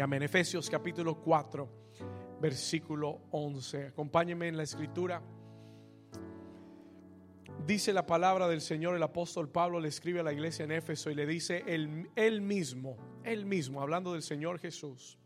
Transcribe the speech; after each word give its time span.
Amén. 0.00 0.22
Efesios 0.22 0.70
capítulo 0.70 1.20
4, 1.20 1.68
versículo 2.40 3.22
11. 3.32 3.88
Acompáñenme 3.88 4.46
en 4.46 4.56
la 4.56 4.62
escritura. 4.62 5.20
Dice 7.66 7.92
la 7.92 8.06
palabra 8.06 8.46
del 8.46 8.60
Señor, 8.60 8.94
el 8.94 9.02
apóstol 9.02 9.48
Pablo 9.48 9.80
le 9.80 9.88
escribe 9.88 10.20
a 10.20 10.22
la 10.22 10.32
iglesia 10.32 10.64
en 10.64 10.72
Éfeso 10.72 11.10
y 11.10 11.16
le 11.16 11.26
dice, 11.26 11.64
él, 11.66 12.08
él 12.14 12.40
mismo, 12.40 12.96
él 13.24 13.44
mismo, 13.44 13.82
hablando 13.82 14.12
del 14.12 14.22
Señor 14.22 14.60
Jesús, 14.60 15.18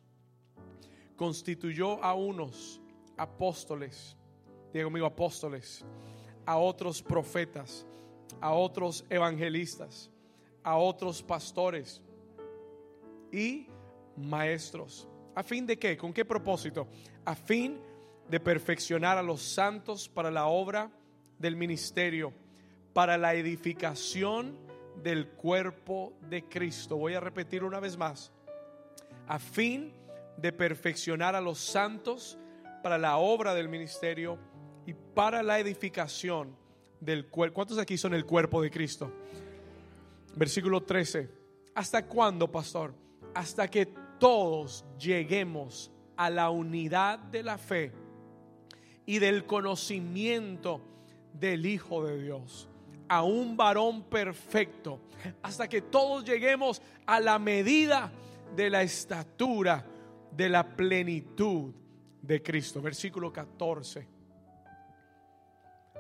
constituyó 1.17 2.03
a 2.03 2.15
unos 2.15 2.81
apóstoles, 3.19 4.17
digo 4.73 5.05
apóstoles, 5.05 5.85
a 6.47 6.57
otros 6.57 7.03
profetas, 7.03 7.87
a 8.41 8.55
otros 8.55 9.05
evangelistas, 9.11 10.11
a 10.63 10.79
otros 10.79 11.23
pastores 11.23 12.01
y 13.31 13.67
maestros. 14.17 15.09
¿A 15.35 15.43
fin 15.43 15.67
de 15.67 15.79
qué? 15.79 15.97
¿Con 15.97 16.13
qué 16.13 16.25
propósito? 16.25 16.89
A 17.25 17.35
fin 17.35 17.81
de 18.29 18.41
perfeccionar 18.41 19.19
a 19.19 19.23
los 19.23 19.43
santos 19.43 20.09
para 20.09 20.31
la 20.31 20.47
obra 20.47 20.91
del 21.39 21.57
ministerio, 21.57 22.33
para 22.93 23.17
la 23.19 23.35
edificación 23.35 24.57
del 25.03 25.29
cuerpo 25.29 26.13
de 26.29 26.45
Cristo. 26.45 26.97
Voy 26.97 27.15
a 27.15 27.21
repetir 27.21 27.65
una 27.65 27.81
vez 27.81 27.97
más. 27.97 28.33
A 29.27 29.39
fin 29.39 29.93
de 30.37 30.53
perfeccionar 30.53 31.35
a 31.35 31.41
los 31.41 31.59
santos 31.59 32.39
para 32.83 32.99
la 32.99 33.17
obra 33.17 33.55
del 33.55 33.69
ministerio 33.69 34.39
y 34.87 34.95
para 34.95 35.43
la 35.43 35.59
edificación 35.59 36.57
del 37.01 37.29
cuerpo. 37.29 37.55
¿Cuántos 37.55 37.79
aquí 37.79 37.97
son 37.97 38.15
el 38.15 38.25
cuerpo 38.27 38.61
de 38.63 38.71
Cristo? 38.71 39.13
Versículo 40.37 40.83
13. 40.83 41.29
¿Hasta 41.75 42.07
cuándo, 42.07 42.51
pastor? 42.51 42.95
Hasta 43.35 43.69
que 43.69 43.87
todos 44.19 44.85
lleguemos 44.99 45.91
a 46.17 46.31
la 46.31 46.51
unidad 46.51 47.19
de 47.19 47.43
la 47.43 47.59
fe 47.59 47.93
y 49.07 49.19
del 49.19 49.47
conocimiento 49.47 50.81
del 51.33 51.67
Hijo 51.67 52.05
de 52.05 52.23
Dios, 52.23 52.69
a 53.09 53.23
un 53.23 53.57
varón 53.57 54.05
perfecto, 54.05 55.01
hasta 55.43 55.69
que 55.69 55.83
todos 55.83 56.25
lleguemos 56.25 56.81
a 57.07 57.21
la 57.21 57.39
medida 57.39 58.13
de 58.55 58.71
la 58.71 58.83
estatura 58.83 59.85
de 60.31 60.49
la 60.49 60.77
plenitud 60.77 61.75
de 62.21 62.43
Cristo. 62.43 62.81
Versículo 62.81 63.33
14. 63.33 64.07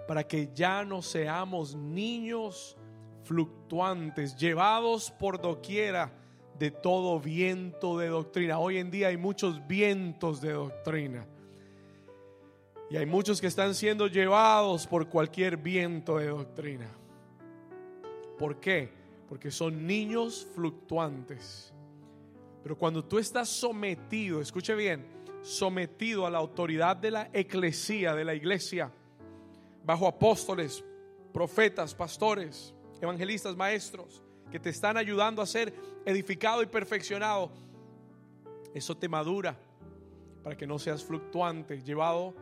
Para 0.07 0.25
que 0.25 0.51
ya 0.55 0.85
no 0.85 1.03
seamos 1.03 1.75
niños 1.75 2.77
fluctuantes, 3.23 4.37
llevados 4.37 5.11
por 5.11 5.41
doquiera 5.41 6.13
de 6.59 6.71
todo 6.71 7.19
viento 7.21 7.99
de 7.99 8.09
doctrina. 8.09 8.59
Hoy 8.59 8.79
en 8.79 8.91
día 8.91 9.09
hay 9.09 9.17
muchos 9.17 9.67
vientos 9.67 10.41
de 10.41 10.53
doctrina. 10.53 11.27
Y 12.91 12.97
hay 12.97 13.07
muchos 13.07 13.41
que 13.41 13.47
están 13.47 13.75
siendo 13.75 14.07
llevados 14.07 14.87
por 14.87 15.09
cualquier 15.09 15.57
viento 15.57 16.19
de 16.19 16.27
doctrina. 16.29 16.89
¿Por 18.39 18.61
qué? 18.61 18.91
Porque 19.29 19.51
son 19.51 19.87
niños 19.87 20.47
fluctuantes. 20.55 21.73
Pero 22.63 22.77
cuando 22.77 23.05
tú 23.05 23.19
estás 23.19 23.49
sometido, 23.49 24.41
escuche 24.41 24.75
bien, 24.75 25.07
sometido 25.43 26.27
a 26.27 26.31
la 26.31 26.39
autoridad 26.39 26.97
de 26.97 27.11
la 27.11 27.31
eclesía, 27.33 28.15
de 28.15 28.25
la 28.25 28.35
iglesia, 28.35 28.93
bajo 29.85 30.07
apóstoles, 30.07 30.85
profetas, 31.33 31.95
pastores, 31.95 32.75
evangelistas, 33.01 33.57
maestros, 33.57 34.22
que 34.53 34.61
te 34.61 34.69
están 34.69 34.99
ayudando 34.99 35.41
a 35.41 35.47
ser 35.47 35.73
edificado 36.05 36.63
y 36.63 36.67
perfeccionado, 36.67 37.51
eso 38.75 38.95
te 38.95 39.09
madura 39.09 39.59
para 40.45 40.59
que 40.59 40.67
no 40.67 40.79
seas 40.79 41.03
fluctuante, 41.03 41.83
llevado 41.83 42.35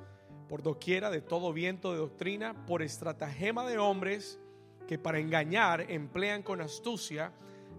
por 0.48 0.60
doquiera 0.60 1.08
de 1.08 1.20
todo 1.20 1.52
viento 1.52 1.92
de 1.92 1.98
doctrina, 1.98 2.66
por 2.66 2.82
estratagema 2.82 3.64
de 3.64 3.78
hombres 3.78 4.40
que 4.88 4.98
para 4.98 5.20
engañar 5.20 5.82
emplean 5.88 6.42
con 6.42 6.60
astucia 6.60 7.32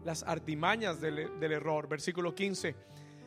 las 0.05 0.23
artimañas 0.23 1.01
del, 1.01 1.37
del 1.37 1.51
error. 1.51 1.89
Versículo 1.89 2.33
15, 2.33 2.73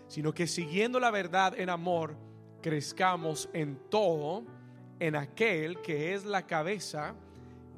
sino 0.08 0.32
que 0.32 0.46
siguiendo 0.46 0.98
la 0.98 1.10
verdad 1.10 1.52
en 1.60 1.68
amor, 1.68 2.16
crezcamos 2.62 3.50
en 3.52 3.76
todo, 3.90 4.42
en 5.00 5.16
aquel 5.16 5.82
que 5.82 6.14
es 6.14 6.24
la 6.24 6.46
cabeza. 6.46 7.14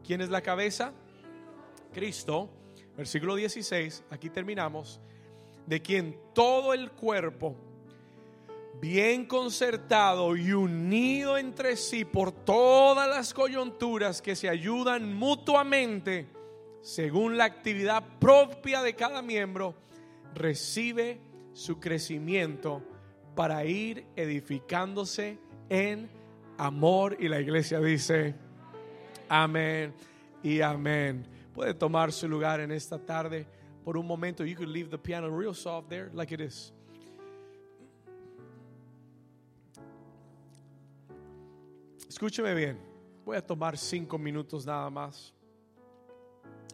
¿Quién 0.04 0.20
es 0.20 0.28
la 0.28 0.42
cabeza? 0.42 0.92
Cristo 1.92 2.50
versículo 2.96 3.34
16, 3.36 4.04
aquí 4.10 4.30
terminamos, 4.30 5.00
de 5.66 5.82
quien 5.82 6.18
todo 6.32 6.72
el 6.72 6.90
cuerpo, 6.90 7.54
bien 8.80 9.26
concertado 9.26 10.36
y 10.36 10.52
unido 10.52 11.38
entre 11.38 11.76
sí 11.76 12.04
por 12.04 12.32
todas 12.32 13.08
las 13.08 13.34
coyunturas 13.34 14.22
que 14.22 14.36
se 14.36 14.48
ayudan 14.48 15.14
mutuamente, 15.14 16.26
según 16.80 17.36
la 17.36 17.44
actividad 17.44 18.02
propia 18.18 18.82
de 18.82 18.94
cada 18.94 19.20
miembro, 19.20 19.74
recibe 20.34 21.20
su 21.52 21.80
crecimiento 21.80 22.82
para 23.34 23.64
ir 23.64 24.06
edificándose 24.14 25.38
en 25.68 26.08
amor. 26.58 27.16
Y 27.18 27.28
la 27.28 27.40
iglesia 27.40 27.80
dice, 27.80 28.34
amén 29.28 29.94
y 30.42 30.60
amén 30.60 31.35
puede 31.56 31.72
tomar 31.72 32.12
su 32.12 32.28
lugar 32.28 32.60
en 32.60 32.70
esta 32.70 32.98
tarde 32.98 33.46
por 33.82 33.96
un 33.96 34.06
momento. 34.06 34.44
You 34.44 34.54
could 34.54 34.68
leave 34.68 34.90
the 34.90 34.98
piano 34.98 35.30
real 35.30 35.54
soft 35.54 35.88
there, 35.88 36.10
like 36.12 36.30
it 36.34 36.40
is. 36.42 36.70
Escúcheme 42.06 42.54
bien. 42.54 42.78
Voy 43.24 43.38
a 43.38 43.40
tomar 43.40 43.78
cinco 43.78 44.18
minutos 44.18 44.66
nada 44.66 44.90
más 44.90 45.32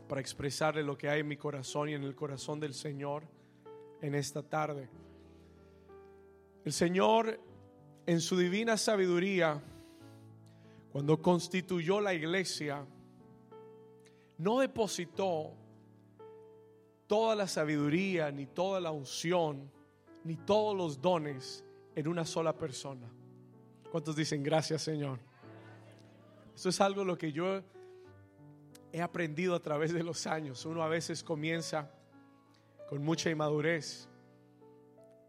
para 0.08 0.20
expresarle 0.20 0.82
lo 0.82 0.98
que 0.98 1.08
hay 1.08 1.20
en 1.20 1.28
mi 1.28 1.36
corazón 1.36 1.88
y 1.88 1.94
en 1.94 2.02
el 2.02 2.16
corazón 2.16 2.58
del 2.58 2.74
Señor 2.74 3.22
en 4.00 4.16
esta 4.16 4.42
tarde. 4.42 4.88
El 6.64 6.72
Señor, 6.72 7.38
en 8.04 8.20
su 8.20 8.36
divina 8.36 8.76
sabiduría, 8.76 9.62
cuando 10.90 11.22
constituyó 11.22 12.00
la 12.00 12.14
iglesia, 12.14 12.84
no 14.38 14.60
depositó 14.60 15.52
toda 17.06 17.34
la 17.34 17.46
sabiduría, 17.46 18.30
ni 18.30 18.46
toda 18.46 18.80
la 18.80 18.90
unción, 18.90 19.70
ni 20.24 20.36
todos 20.36 20.76
los 20.76 21.00
dones 21.00 21.64
en 21.94 22.08
una 22.08 22.24
sola 22.24 22.56
persona. 22.56 23.06
¿Cuántos 23.90 24.16
dicen 24.16 24.42
gracias 24.42 24.82
Señor? 24.82 25.18
Esto 26.54 26.68
es 26.68 26.80
algo 26.80 27.04
lo 27.04 27.18
que 27.18 27.32
yo 27.32 27.62
he 28.92 29.00
aprendido 29.00 29.54
a 29.54 29.60
través 29.60 29.92
de 29.92 30.02
los 30.02 30.26
años. 30.26 30.64
Uno 30.66 30.82
a 30.82 30.88
veces 30.88 31.22
comienza 31.22 31.90
con 32.88 33.02
mucha 33.02 33.30
inmadurez 33.30 34.08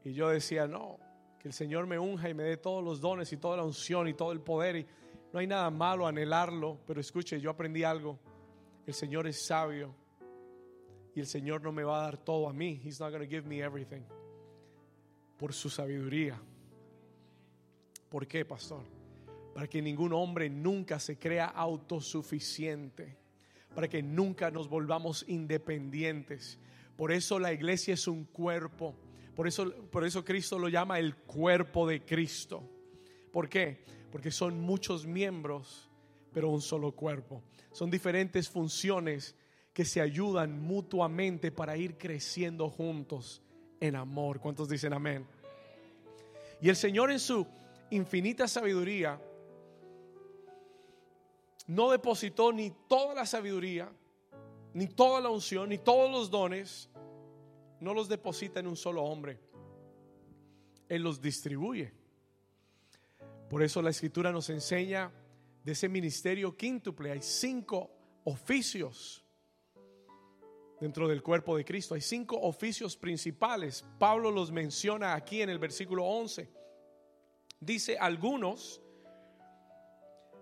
y 0.03 0.13
yo 0.13 0.29
decía, 0.29 0.67
no, 0.67 0.99
que 1.39 1.47
el 1.47 1.53
Señor 1.53 1.87
me 1.87 1.97
unja 1.97 2.29
y 2.29 2.33
me 2.33 2.43
dé 2.43 2.57
todos 2.57 2.83
los 2.83 2.99
dones 2.99 3.31
y 3.31 3.37
toda 3.37 3.57
la 3.57 3.63
unción 3.63 4.07
y 4.07 4.13
todo 4.13 4.31
el 4.31 4.41
poder 4.41 4.75
y 4.75 4.87
no 5.31 5.39
hay 5.39 5.47
nada 5.47 5.69
malo 5.71 6.05
anhelarlo, 6.05 6.77
pero 6.85 7.01
escuche, 7.01 7.41
yo 7.41 7.49
aprendí 7.49 7.83
algo 7.83 8.19
el 8.85 8.93
Señor 8.93 9.27
es 9.27 9.41
sabio 9.45 9.93
y 11.15 11.19
el 11.19 11.27
Señor 11.27 11.61
no 11.61 11.71
me 11.71 11.83
va 11.83 12.01
a 12.01 12.03
dar 12.03 12.17
todo 12.17 12.49
a 12.49 12.53
mí. 12.53 12.81
He's 12.83 12.99
not 12.99 13.11
going 13.11 13.23
to 13.23 13.29
give 13.29 13.47
me 13.47 13.61
everything. 13.61 14.01
Por 15.37 15.53
su 15.53 15.69
sabiduría. 15.69 16.39
¿Por 18.09 18.27
qué, 18.27 18.45
pastor? 18.45 18.83
Para 19.53 19.67
que 19.67 19.81
ningún 19.81 20.13
hombre 20.13 20.49
nunca 20.49 20.99
se 20.99 21.17
crea 21.17 21.45
autosuficiente. 21.45 23.17
Para 23.73 23.87
que 23.87 24.01
nunca 24.01 24.51
nos 24.51 24.67
volvamos 24.67 25.25
independientes. 25.27 26.59
Por 26.95 27.11
eso 27.11 27.39
la 27.39 27.53
iglesia 27.53 27.93
es 27.93 28.07
un 28.07 28.25
cuerpo. 28.25 28.95
Por 29.35 29.47
eso, 29.47 29.71
por 29.91 30.05
eso 30.05 30.23
Cristo 30.23 30.59
lo 30.59 30.69
llama 30.69 30.99
el 30.99 31.15
cuerpo 31.15 31.87
de 31.87 32.03
Cristo. 32.05 32.63
¿Por 33.31 33.49
qué? 33.49 33.83
Porque 34.11 34.29
son 34.29 34.59
muchos 34.59 35.07
miembros 35.07 35.89
pero 36.33 36.49
un 36.49 36.61
solo 36.61 36.91
cuerpo. 36.93 37.43
Son 37.71 37.89
diferentes 37.89 38.49
funciones 38.49 39.35
que 39.73 39.85
se 39.85 40.01
ayudan 40.01 40.61
mutuamente 40.61 41.51
para 41.51 41.77
ir 41.77 41.97
creciendo 41.97 42.69
juntos 42.69 43.41
en 43.79 43.95
amor. 43.95 44.39
¿Cuántos 44.39 44.69
dicen 44.69 44.93
amén? 44.93 45.25
Y 46.61 46.69
el 46.69 46.75
Señor 46.75 47.11
en 47.11 47.19
su 47.19 47.45
infinita 47.89 48.47
sabiduría 48.47 49.19
no 51.67 51.91
depositó 51.91 52.51
ni 52.51 52.71
toda 52.87 53.13
la 53.15 53.25
sabiduría, 53.25 53.91
ni 54.73 54.87
toda 54.87 55.21
la 55.21 55.29
unción, 55.29 55.69
ni 55.69 55.77
todos 55.77 56.11
los 56.11 56.29
dones, 56.29 56.89
no 57.79 57.93
los 57.93 58.07
deposita 58.07 58.59
en 58.59 58.67
un 58.67 58.77
solo 58.77 59.03
hombre. 59.03 59.39
Él 60.89 61.01
los 61.01 61.21
distribuye. 61.21 61.91
Por 63.49 63.63
eso 63.63 63.81
la 63.81 63.89
escritura 63.89 64.31
nos 64.31 64.49
enseña 64.49 65.11
de 65.63 65.71
ese 65.71 65.87
ministerio 65.87 66.55
quíntuple 66.55 67.11
hay 67.11 67.21
cinco 67.21 67.91
oficios 68.25 69.23
dentro 70.79 71.07
del 71.07 71.23
cuerpo 71.23 71.55
de 71.55 71.63
Cristo. 71.63 71.95
Hay 71.95 72.01
cinco 72.01 72.37
oficios 72.41 72.97
principales. 72.97 73.85
Pablo 73.97 74.29
los 74.31 74.51
menciona 74.51 75.13
aquí 75.13 75.41
en 75.41 75.49
el 75.49 75.59
versículo 75.59 76.03
11. 76.03 76.51
Dice 77.59 77.97
algunos, 77.97 78.81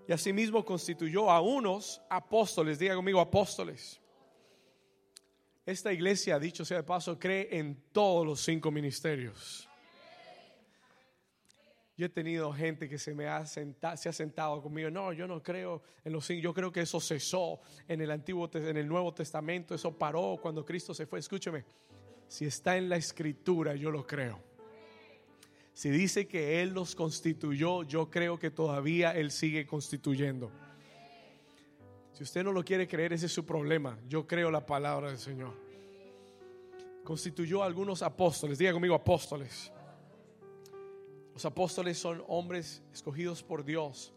y 0.08 0.14
asimismo 0.14 0.66
constituyó 0.66 1.30
a 1.30 1.42
unos 1.42 2.02
apóstoles. 2.10 2.80
Diga 2.80 2.96
conmigo 2.96 3.22
apóstoles. 3.22 4.02
Esta 5.64 5.94
iglesia, 5.94 6.40
dicho 6.40 6.66
sea 6.66 6.78
de 6.78 6.84
paso, 6.84 7.20
cree 7.20 7.48
en 7.58 7.84
todos 7.92 8.26
los 8.26 8.42
cinco 8.42 8.72
ministerios. 8.72 9.70
Yo 12.02 12.08
he 12.08 12.10
tenido 12.10 12.52
gente 12.52 12.90
que 12.90 12.98
se 12.98 13.14
me 13.14 13.28
ha 13.28 13.46
sentado, 13.46 13.96
se 13.96 14.10
ha 14.10 14.12
sentado 14.12 14.60
conmigo. 14.60 14.90
No, 14.90 15.14
yo 15.14 15.28
no 15.28 15.44
creo 15.44 15.84
en 16.04 16.12
los 16.14 16.26
cinco. 16.26 16.42
Yo 16.42 16.52
creo 16.52 16.72
que 16.72 16.82
eso 16.82 17.00
cesó 17.00 17.62
en 17.88 18.02
el 18.02 18.10
Antiguo, 18.10 18.50
en 18.56 18.76
el 18.76 18.88
Nuevo 18.88 19.14
Testamento. 19.14 19.76
Eso 19.76 19.96
paró 19.96 20.40
cuando 20.42 20.66
Cristo 20.66 20.96
se 20.96 21.06
fue. 21.06 21.20
Escúcheme, 21.20 21.64
si 22.28 22.46
está 22.46 22.76
en 22.76 22.90
la 22.90 22.96
Escritura, 22.96 23.76
yo 23.76 23.92
lo 23.92 24.08
creo. 24.08 24.40
Si 25.74 25.92
dice 25.92 26.28
que 26.28 26.64
Él 26.64 26.74
los 26.74 26.96
constituyó, 26.96 27.84
yo 27.84 28.10
creo 28.10 28.40
que 28.40 28.50
todavía 28.50 29.12
Él 29.12 29.30
sigue 29.30 29.68
constituyendo. 29.68 30.52
Si 32.14 32.24
usted 32.24 32.44
no 32.44 32.52
lo 32.52 32.66
quiere 32.66 32.88
creer, 32.88 33.14
ese 33.14 33.28
es 33.28 33.32
su 33.32 33.46
problema. 33.46 34.00
Yo 34.10 34.26
creo 34.26 34.50
la 34.50 34.66
palabra 34.66 35.10
del 35.10 35.20
Señor. 35.20 35.54
Constituyó 37.04 37.62
a 37.62 37.68
algunos 37.68 38.02
apóstoles. 38.02 38.58
Diga 38.58 38.74
conmigo 38.74 38.96
apóstoles 38.96 39.72
los 41.42 41.52
apóstoles 41.52 41.98
son 41.98 42.24
hombres 42.28 42.84
escogidos 42.94 43.42
por 43.42 43.66
Dios, 43.66 44.14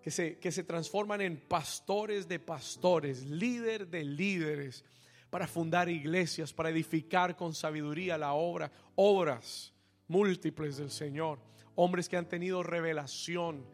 que 0.00 0.12
se, 0.12 0.38
que 0.38 0.52
se 0.52 0.62
transforman 0.62 1.20
en 1.20 1.36
pastores 1.36 2.28
de 2.28 2.38
pastores, 2.38 3.24
líder 3.24 3.88
de 3.88 4.04
líderes, 4.04 4.84
para 5.30 5.48
fundar 5.48 5.88
iglesias, 5.88 6.52
para 6.52 6.70
edificar 6.70 7.34
con 7.34 7.54
sabiduría 7.54 8.16
la 8.16 8.34
obra, 8.34 8.70
obras 8.94 9.74
múltiples 10.06 10.76
del 10.76 10.92
Señor, 10.92 11.40
hombres 11.74 12.08
que 12.08 12.16
han 12.16 12.28
tenido 12.28 12.62
revelación 12.62 13.66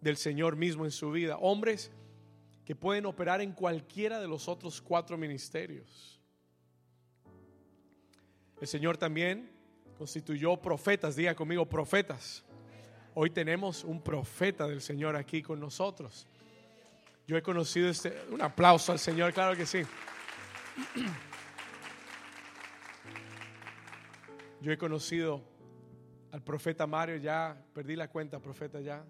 del 0.00 0.18
Señor 0.18 0.54
mismo 0.54 0.84
en 0.84 0.92
su 0.92 1.10
vida, 1.10 1.36
hombres 1.38 1.90
que 2.64 2.76
pueden 2.76 3.06
operar 3.06 3.40
en 3.40 3.54
cualquiera 3.54 4.20
de 4.20 4.28
los 4.28 4.46
otros 4.46 4.80
cuatro 4.80 5.18
ministerios. 5.18 6.20
El 8.60 8.68
Señor 8.68 8.98
también 8.98 9.57
constituyó 9.98 10.56
profetas, 10.56 11.16
diga 11.16 11.34
conmigo 11.34 11.66
profetas. 11.66 12.44
Hoy 13.14 13.30
tenemos 13.30 13.82
un 13.82 14.00
profeta 14.00 14.68
del 14.68 14.80
Señor 14.80 15.16
aquí 15.16 15.42
con 15.42 15.58
nosotros. 15.58 16.28
Yo 17.26 17.36
he 17.36 17.42
conocido 17.42 17.88
este, 17.88 18.16
un 18.30 18.40
aplauso 18.40 18.92
al 18.92 19.00
Señor, 19.00 19.32
claro 19.32 19.56
que 19.56 19.66
sí. 19.66 19.82
Yo 24.60 24.72
he 24.72 24.78
conocido 24.78 25.40
al 26.32 26.42
profeta 26.42 26.84
Mario, 26.86 27.16
ya 27.16 27.56
perdí 27.74 27.94
la 27.94 28.08
cuenta, 28.08 28.40
profeta, 28.40 28.80
ya. 28.80 29.04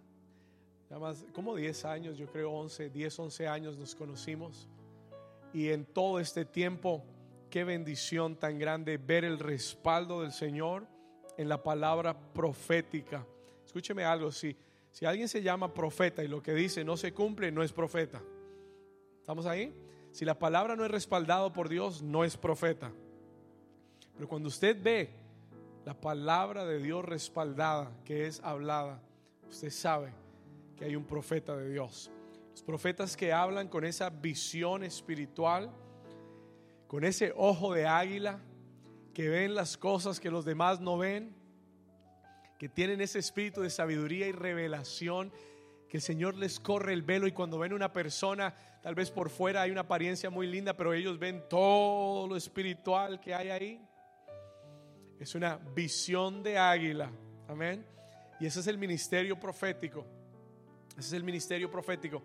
Ya 0.90 0.99
más, 0.99 1.25
como 1.32 1.55
10 1.55 1.85
años, 1.87 2.19
yo 2.19 2.26
creo 2.31 2.50
11, 2.50 2.90
10, 2.90 3.19
11 3.19 3.49
años 3.49 3.79
nos 3.79 3.94
conocimos. 3.94 4.69
Y 5.52 5.69
en 5.69 5.87
todo 5.87 6.20
este 6.20 6.44
tiempo 6.44 7.05
Qué 7.50 7.65
bendición 7.65 8.37
tan 8.37 8.59
grande 8.59 8.99
ver 8.99 9.25
el 9.25 9.39
respaldo 9.39 10.23
del 10.23 10.33
Señor 10.33 10.87
en 11.37 11.49
la 11.49 11.62
palabra 11.62 12.19
profética. 12.33 13.27
Escúcheme 13.65 14.05
algo, 14.05 14.31
si, 14.31 14.56
si 14.91 15.06
alguien 15.06 15.29
se 15.29 15.43
llama 15.43 15.73
profeta 15.73 16.23
y 16.23 16.29
lo 16.29 16.43
que 16.43 16.53
dice 16.53 16.85
no 16.85 16.97
se 16.97 17.15
cumple, 17.15 17.50
no 17.50 17.62
es 17.62 17.73
profeta. 17.73 18.21
¿Estamos 19.21 19.47
ahí? 19.47 19.75
Si 20.11 20.25
la 20.25 20.39
palabra 20.39 20.77
no 20.77 20.85
es 20.85 20.91
respaldado 20.91 21.53
por 21.53 21.69
Dios, 21.69 22.03
no 22.03 22.25
es 22.25 22.37
profeta. 22.37 22.93
Pero 24.15 24.29
cuando 24.29 24.49
usted 24.49 24.77
ve 24.83 25.11
la 25.85 25.95
palabra 25.95 26.67
de 26.67 26.79
Dios 26.81 27.05
respaldada, 27.05 27.93
que 28.05 28.27
es 28.27 28.41
hablada, 28.43 29.00
usted 29.49 29.71
sabe 29.71 30.12
que 30.77 30.85
hay 30.85 30.97
un 30.97 31.05
profeta 31.05 31.56
de 31.56 31.71
Dios. 31.71 32.11
Los 32.50 32.62
profetas 32.62 33.17
que 33.17 33.33
hablan 33.33 33.69
con 33.69 33.85
esa 33.85 34.11
visión 34.11 34.83
espiritual, 34.83 35.71
con 36.88 37.05
ese 37.05 37.32
ojo 37.37 37.75
de 37.75 37.87
águila, 37.87 38.40
que 39.14 39.29
ven 39.29 39.55
las 39.55 39.76
cosas 39.76 40.19
que 40.19 40.31
los 40.31 40.44
demás 40.44 40.81
no 40.81 40.96
ven, 40.96 41.35
que 42.58 42.69
tienen 42.69 43.00
ese 43.00 43.19
espíritu 43.19 43.61
de 43.61 43.70
sabiduría 43.70 44.26
y 44.26 44.32
revelación, 44.32 45.31
que 45.88 45.99
el 45.99 46.02
Señor 46.02 46.35
les 46.37 46.58
corre 46.58 46.93
el 46.93 47.02
velo 47.02 47.26
y 47.26 47.32
cuando 47.32 47.58
ven 47.58 47.73
una 47.73 47.93
persona, 47.93 48.55
tal 48.82 48.94
vez 48.94 49.11
por 49.11 49.31
fuera 49.31 49.62
hay 49.62 49.70
una 49.70 49.82
apariencia 49.82 50.31
muy 50.31 50.46
linda, 50.46 50.76
pero 50.76 50.94
ellos 50.94 51.19
ven 51.19 51.44
todo 51.49 52.26
lo 52.26 52.37
espiritual 52.37 53.20
que 53.20 53.35
hay 53.35 53.50
ahí. 53.50 53.88
Es 55.20 55.35
una 55.35 55.56
visión 55.56 56.43
de 56.43 56.58
águila. 56.58 57.11
Amén. 57.49 57.85
Y 58.40 58.46
ese 58.46 58.61
es 58.61 58.67
el 58.67 58.79
ministerio 58.79 59.38
profético. 59.38 60.06
Ese 60.93 61.08
es 61.08 61.12
el 61.12 61.25
ministerio 61.25 61.70
profético. 61.70 62.23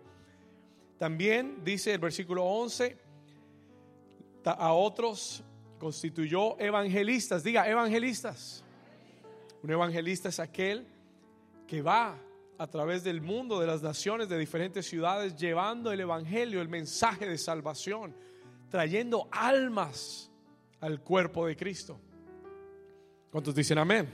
También 0.98 1.62
dice 1.64 1.92
el 1.92 1.98
versículo 1.98 2.44
11, 2.44 3.03
a 4.52 4.72
otros 4.72 5.42
constituyó 5.78 6.58
evangelistas. 6.58 7.42
Diga, 7.42 7.68
evangelistas. 7.68 8.64
Un 9.62 9.70
evangelista 9.70 10.28
es 10.28 10.40
aquel 10.40 10.86
que 11.66 11.82
va 11.82 12.18
a 12.58 12.66
través 12.66 13.02
del 13.02 13.20
mundo, 13.20 13.60
de 13.60 13.66
las 13.66 13.82
naciones, 13.82 14.28
de 14.28 14.38
diferentes 14.38 14.86
ciudades, 14.86 15.36
llevando 15.36 15.90
el 15.92 16.00
evangelio, 16.00 16.60
el 16.60 16.68
mensaje 16.68 17.28
de 17.28 17.38
salvación, 17.38 18.14
trayendo 18.70 19.28
almas 19.30 20.30
al 20.80 21.00
cuerpo 21.00 21.46
de 21.46 21.56
Cristo. 21.56 21.98
¿Cuántos 23.30 23.54
dicen 23.54 23.78
amén? 23.78 24.12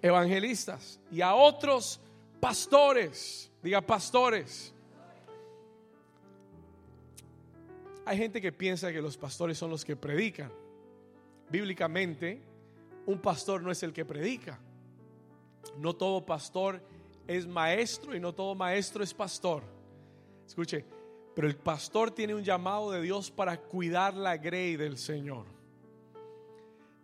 Evangelistas. 0.00 1.00
Y 1.10 1.20
a 1.20 1.34
otros 1.34 2.00
pastores. 2.40 3.50
Diga 3.62 3.80
pastores. 3.80 4.72
Hay 8.10 8.18
gente 8.18 8.40
que 8.40 8.50
piensa 8.50 8.90
que 8.90 9.00
los 9.00 9.16
pastores 9.16 9.56
son 9.56 9.70
los 9.70 9.84
que 9.84 9.94
predican. 9.94 10.50
Bíblicamente, 11.48 12.42
un 13.06 13.20
pastor 13.20 13.62
no 13.62 13.70
es 13.70 13.84
el 13.84 13.92
que 13.92 14.04
predica. 14.04 14.58
No 15.78 15.94
todo 15.94 16.26
pastor 16.26 16.82
es 17.28 17.46
maestro 17.46 18.16
y 18.16 18.18
no 18.18 18.34
todo 18.34 18.56
maestro 18.56 19.04
es 19.04 19.14
pastor. 19.14 19.62
Escuche, 20.44 20.84
pero 21.36 21.46
el 21.46 21.54
pastor 21.54 22.10
tiene 22.10 22.34
un 22.34 22.42
llamado 22.42 22.90
de 22.90 23.00
Dios 23.00 23.30
para 23.30 23.56
cuidar 23.56 24.14
la 24.14 24.36
grey 24.36 24.74
del 24.74 24.98
Señor. 24.98 25.46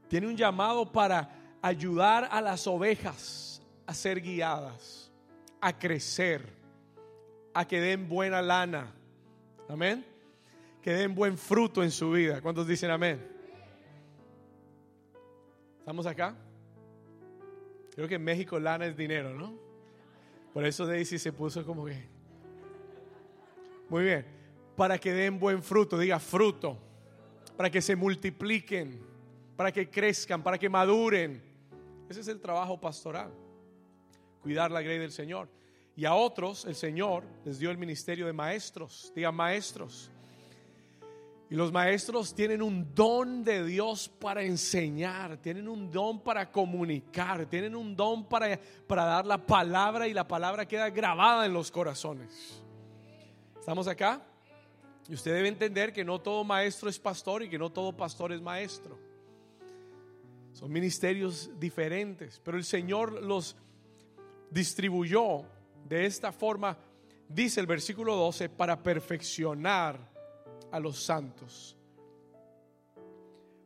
Tiene 0.09 0.27
un 0.27 0.37
llamado 0.37 0.91
para 0.91 1.57
ayudar 1.63 2.29
a 2.33 2.41
las 2.41 2.67
ovejas 2.67 3.63
a 3.87 3.95
ser 3.95 4.21
guiadas, 4.21 5.13
a 5.61 5.79
crecer, 5.79 6.43
a 7.55 7.65
que 7.65 7.81
den 7.81 8.09
buena 8.09 8.43
lana. 8.43 8.93
Amén 9.69 10.16
que 10.87 10.93
den 10.93 11.17
buen 11.17 11.37
fruto 11.37 11.83
en 11.83 11.91
su 11.91 12.13
vida. 12.13 12.41
¿Cuántos 12.41 12.65
dicen 12.65 12.93
amén? 12.93 13.21
¿Estamos 15.81 16.07
acá? 16.07 16.37
Creo 17.93 18.07
que 18.07 18.15
en 18.15 18.23
México 18.23 18.57
lana 18.61 18.87
es 18.87 18.97
dinero, 18.97 19.35
¿no? 19.35 19.59
Por 20.55 20.65
eso 20.65 20.87
Daisy 20.87 21.19
se 21.19 21.33
puso 21.33 21.67
como 21.67 21.87
que... 21.87 22.07
Muy 23.89 24.05
bien. 24.05 24.27
Para 24.77 24.97
que 24.97 25.13
den 25.13 25.41
buen 25.41 25.61
fruto, 25.61 25.99
diga 25.99 26.21
fruto. 26.21 26.79
Para 27.57 27.69
que 27.69 27.83
se 27.83 27.97
multipliquen, 27.97 29.05
para 29.57 29.73
que 29.73 29.91
crezcan, 29.91 30.41
para 30.41 30.57
que 30.57 30.69
maduren. 30.69 31.43
Ese 32.09 32.21
es 32.21 32.29
el 32.29 32.41
trabajo 32.41 32.81
pastoral. 32.81 33.33
Cuidar 34.41 34.71
la 34.71 34.83
grey 34.83 34.99
del 34.99 35.11
Señor. 35.11 35.49
Y 35.97 36.05
a 36.05 36.15
otros 36.15 36.65
el 36.65 36.77
Señor 36.77 37.25
les 37.45 37.59
dio 37.59 37.73
el 37.73 37.77
ministerio 37.77 38.25
de 38.27 38.33
maestros. 38.33 39.13
Diga 39.17 39.33
maestros. 39.33 40.13
Y 41.49 41.55
los 41.55 41.71
maestros 41.71 42.35
tienen 42.35 42.61
un 42.61 42.93
don 42.93 43.45
de 43.45 43.65
Dios 43.65 44.09
para 44.09 44.43
enseñar, 44.43 45.37
tienen 45.37 45.69
un 45.69 45.91
don 45.93 46.21
para 46.21 46.51
comunicar, 46.51 47.47
tienen 47.47 47.77
un 47.77 47.95
don 47.95 48.29
para, 48.29 48.59
para 48.87 49.05
dar 49.05 49.27
la 49.27 49.47
palabra 49.47 50.09
y 50.09 50.13
la 50.13 50.27
palabra 50.27 50.67
queda 50.67 50.91
grabada 50.91 51.47
en 51.47 51.53
los 51.53 51.71
corazones. 51.71 52.63
¿Estamos 53.61 53.87
acá? 53.87 54.23
Y 55.09 55.15
usted 55.15 55.35
debe 55.35 55.47
entender 55.47 55.93
que 55.93 56.05
no 56.05 56.21
todo 56.21 56.43
maestro 56.43 56.89
es 56.89 56.99
pastor 56.99 57.45
y 57.45 57.49
que 57.49 57.59
no 57.59 57.71
todo 57.71 57.97
pastor 57.97 58.33
es 58.33 58.43
maestro. 58.43 58.99
Son 60.53 60.73
ministerios 60.73 61.51
diferentes, 61.61 62.41
pero 62.43 62.57
el 62.57 62.65
Señor 62.65 63.23
los 63.23 63.57
distribuyó 64.51 65.45
de 65.89 66.07
esta 66.07 66.33
forma, 66.33 66.77
dice 67.29 67.61
el 67.61 67.67
versículo 67.67 68.17
12, 68.17 68.49
para 68.49 68.83
perfeccionar 68.83 70.16
a 70.77 70.81
los 70.81 71.03
santos, 71.03 71.75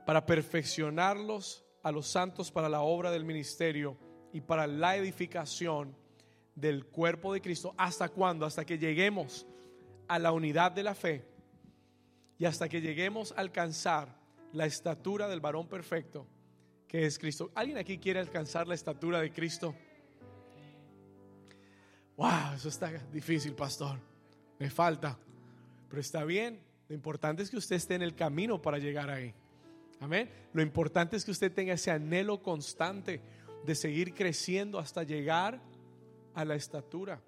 para 0.07 0.25
perfeccionarlos 0.25 1.65
a 1.83 1.91
los 1.91 2.07
santos 2.07 2.51
para 2.53 2.69
la 2.69 2.83
obra 2.83 3.11
del 3.11 3.25
ministerio 3.25 3.97
y 4.33 4.41
para 4.41 4.67
la 4.67 4.97
edificación 4.97 5.97
del 6.55 6.87
cuerpo 6.87 7.33
de 7.33 7.41
Cristo. 7.41 7.75
¿Hasta 7.77 8.09
cuándo? 8.09 8.47
Hasta 8.47 8.65
que 8.65 8.79
lleguemos 8.79 9.45
a 10.07 10.19
la 10.19 10.31
unidad 10.31 10.71
de 10.71 10.85
la 10.85 10.95
fe 10.95 11.25
y 12.39 12.45
hasta 12.45 12.69
que 12.69 12.81
lleguemos 12.81 13.33
a 13.33 13.41
alcanzar 13.41 14.17
la 14.53 14.67
estatura 14.67 15.27
del 15.27 15.41
varón 15.41 15.67
perfecto, 15.67 16.29
que 16.87 17.07
es 17.07 17.19
Cristo. 17.19 17.51
¿Alguien 17.57 17.79
aquí 17.79 17.99
quiere 17.99 18.21
alcanzar 18.21 18.69
la 18.69 18.75
estatura 18.75 19.21
de 19.21 19.33
Cristo? 19.33 19.75
Wow, 22.17 22.55
eso 22.55 22.69
está 22.69 22.89
difícil, 23.13 23.55
pastor. 23.55 23.99
Me 24.59 24.71
falta. 24.71 25.19
Pero 25.89 26.01
está 26.01 26.25
bien. 26.25 26.70
Lo 26.91 26.97
importante 26.97 27.45
es 27.45 27.51
que 27.51 27.57
usted 27.57 27.77
esté 27.77 27.95
en 27.95 28.03
el 28.03 28.17
camino 28.17 28.61
para 28.61 28.77
llegar 28.79 29.11
ahí. 29.11 29.33
Amén. 30.01 30.29
Lo 30.53 30.61
importante 30.61 31.17
es 31.17 31.25
que 31.25 31.31
usted 31.31 31.53
tenga 31.53 31.75
ese 31.75 31.93
anhelo 31.93 32.43
constante 32.43 33.21
de 33.65 33.77
seguir 33.77 34.13
creciendo 34.13 34.77
hasta 34.77 35.05
llegar 35.05 35.63
a 36.35 36.45
la 36.45 36.57
estatura 36.57 37.23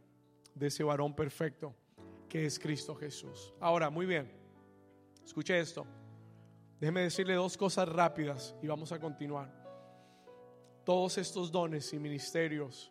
de 0.57 0.67
ese 0.67 0.83
varón 0.83 1.15
perfecto 1.15 1.77
que 2.29 2.45
es 2.45 2.59
Cristo 2.59 2.97
Jesús. 2.97 3.55
Ahora, 3.61 3.89
muy 3.89 4.05
bien. 4.05 4.29
Escuche 5.25 5.61
esto. 5.61 5.87
Déjeme 6.81 7.03
decirle 7.03 7.35
dos 7.35 7.57
cosas 7.57 7.89
rápidas 7.89 8.57
y 8.63 8.67
vamos 8.67 8.91
a 8.91 8.99
continuar. 8.99 9.49
Todos 10.85 11.19
estos 11.19 11.53
dones 11.53 11.93
y 11.93 12.01
ministerios, 12.01 12.91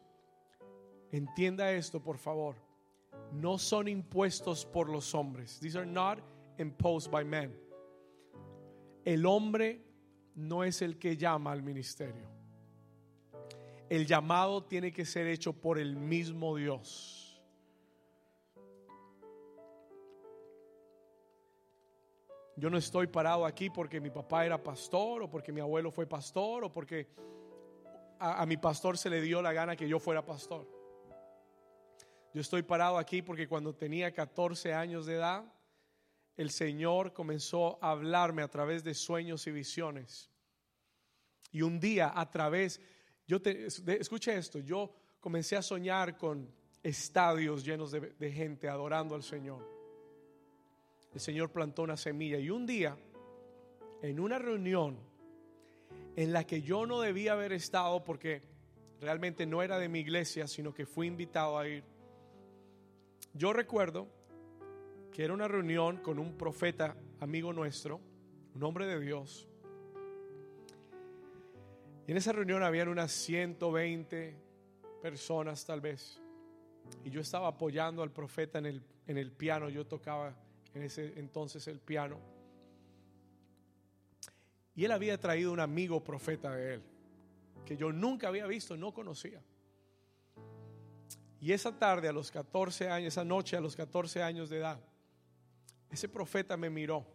entienda 1.11 1.69
esto 1.73 2.01
por 2.01 2.17
favor, 2.17 2.55
no 3.33 3.57
son 3.57 3.89
impuestos 3.89 4.65
por 4.65 4.87
los 4.87 5.13
hombres. 5.13 5.59
These 5.59 5.77
are 5.77 5.85
not 5.85 6.30
imposed 6.58 7.12
by 7.12 7.24
men. 7.24 7.55
El 9.03 9.25
hombre 9.25 9.81
no 10.36 10.63
es 10.63 10.81
el 10.81 10.98
que 10.98 11.17
llama 11.17 11.51
al 11.51 11.63
ministerio. 11.63 12.29
El 13.89 14.05
llamado 14.05 14.63
tiene 14.63 14.91
que 14.91 15.05
ser 15.05 15.27
hecho 15.27 15.53
por 15.53 15.77
el 15.77 15.96
mismo 15.96 16.55
Dios. 16.55 17.22
Yo 22.55 22.70
no 22.70 22.77
estoy 22.77 23.08
parado 23.08 23.46
aquí 23.46 23.70
porque 23.70 24.00
mi 24.00 24.12
papá 24.12 24.46
era 24.46 24.62
pastor 24.62 25.24
o 25.24 25.29
porque 25.29 25.51
mi 25.51 25.62
abuelo 25.62 25.91
fue 25.91 26.05
pastor 26.05 26.63
o 26.63 26.72
porque 26.72 27.10
a, 28.20 28.46
mi 28.46 28.55
pastor 28.55 28.98
se 29.00 29.10
le 29.10 29.20
dio 29.20 29.41
la 29.41 29.51
gana 29.51 29.75
que 29.75 29.89
yo 29.89 30.00
fuera 30.00 30.24
pastor. 30.24 30.67
Yo 32.34 32.39
estoy 32.39 32.62
parado 32.62 32.98
aquí 32.98 33.22
porque 33.22 33.48
cuando 33.48 33.74
tenía 33.74 34.13
14 34.13 34.74
años 34.75 35.08
de 35.08 35.15
edad, 35.15 35.43
el 36.38 36.50
Señor 36.50 37.13
comenzó 37.13 37.83
a 37.83 37.91
hablarme 37.91 38.41
a 38.41 38.47
través 38.47 38.83
de 38.83 38.93
sueños 38.93 39.45
y 39.47 39.51
visiones. 39.51 40.29
Y 41.51 41.61
un 41.61 41.79
día 41.79 42.11
a 42.15 42.29
través, 42.29 42.79
yo 43.27 43.41
te, 43.41 43.67
escucha 44.00 44.33
esto, 44.33 44.59
yo 44.59 44.93
comencé 45.19 45.55
a 45.55 45.61
soñar 45.61 46.17
con 46.17 46.50
estadios 46.81 47.63
llenos 47.63 47.91
de, 47.91 48.00
de 48.00 48.31
gente 48.31 48.67
adorando 48.69 49.15
al 49.15 49.23
Señor. 49.23 49.67
El 51.13 51.19
Señor 51.19 51.51
plantó 51.51 51.83
una 51.83 51.97
semilla 51.97 52.39
y 52.39 52.50
un 52.50 52.65
día, 52.65 52.97
en 54.01 54.19
una 54.19 54.39
reunión 54.39 54.97
en 56.15 56.33
la 56.33 56.45
que 56.45 56.61
yo 56.61 56.85
no 56.85 57.01
debía 57.01 57.33
haber 57.33 57.53
estado 57.53 58.03
porque 58.03 58.41
realmente 59.00 59.45
no 59.45 59.61
era 59.61 59.77
de 59.77 59.89
mi 59.89 60.00
iglesia, 60.00 60.47
sino 60.47 60.73
que 60.73 60.85
fui 60.85 61.07
invitado 61.07 61.57
a 61.57 61.67
ir. 61.67 61.83
Yo 63.33 63.53
recuerdo 63.53 64.07
que 65.11 65.23
era 65.23 65.33
una 65.33 65.47
reunión 65.47 65.97
con 65.97 66.19
un 66.19 66.37
profeta 66.37 66.95
amigo 67.19 67.51
nuestro, 67.51 67.99
un 68.55 68.63
hombre 68.63 68.87
de 68.87 68.99
Dios. 68.99 69.47
Y 72.07 72.11
en 72.11 72.17
esa 72.17 72.31
reunión 72.31 72.63
habían 72.63 72.87
unas 72.87 73.11
120 73.11 74.35
personas 75.01 75.65
tal 75.65 75.81
vez. 75.81 76.19
Y 77.03 77.09
yo 77.09 77.21
estaba 77.21 77.47
apoyando 77.47 78.03
al 78.03 78.11
profeta 78.11 78.59
en 78.59 78.65
el, 78.65 78.83
en 79.07 79.17
el 79.17 79.31
piano, 79.31 79.69
yo 79.69 79.85
tocaba 79.85 80.35
en 80.73 80.83
ese 80.83 81.19
entonces 81.19 81.67
el 81.67 81.79
piano. 81.79 82.17
Y 84.73 84.85
él 84.85 84.91
había 84.91 85.19
traído 85.19 85.51
un 85.51 85.59
amigo 85.59 86.03
profeta 86.03 86.55
de 86.55 86.75
él, 86.75 86.81
que 87.65 87.75
yo 87.75 87.91
nunca 87.91 88.29
había 88.29 88.47
visto, 88.47 88.77
no 88.77 88.93
conocía. 88.93 89.41
Y 91.41 91.51
esa 91.51 91.77
tarde, 91.77 92.07
a 92.07 92.13
los 92.13 92.31
14 92.31 92.89
años, 92.89 93.09
esa 93.09 93.25
noche, 93.25 93.57
a 93.57 93.61
los 93.61 93.75
14 93.75 94.23
años 94.23 94.49
de 94.49 94.59
edad, 94.59 94.79
ese 95.91 96.07
profeta 96.07 96.55
me 96.55 96.69
miró. 96.69 97.05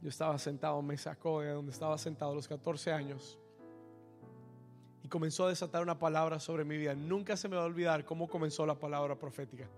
Yo 0.00 0.08
estaba 0.08 0.38
sentado, 0.38 0.80
me 0.80 0.96
sacó 0.96 1.40
de 1.40 1.50
donde 1.50 1.72
estaba 1.72 1.98
sentado 1.98 2.32
a 2.32 2.34
los 2.34 2.48
14 2.48 2.92
años 2.92 3.38
y 5.02 5.08
comenzó 5.08 5.46
a 5.46 5.48
desatar 5.48 5.82
una 5.82 5.98
palabra 5.98 6.40
sobre 6.40 6.64
mi 6.64 6.78
vida. 6.78 6.94
Nunca 6.94 7.36
se 7.36 7.48
me 7.48 7.56
va 7.56 7.62
a 7.62 7.66
olvidar 7.66 8.04
cómo 8.04 8.28
comenzó 8.28 8.64
la 8.64 8.78
palabra 8.78 9.18
profética. 9.18 9.68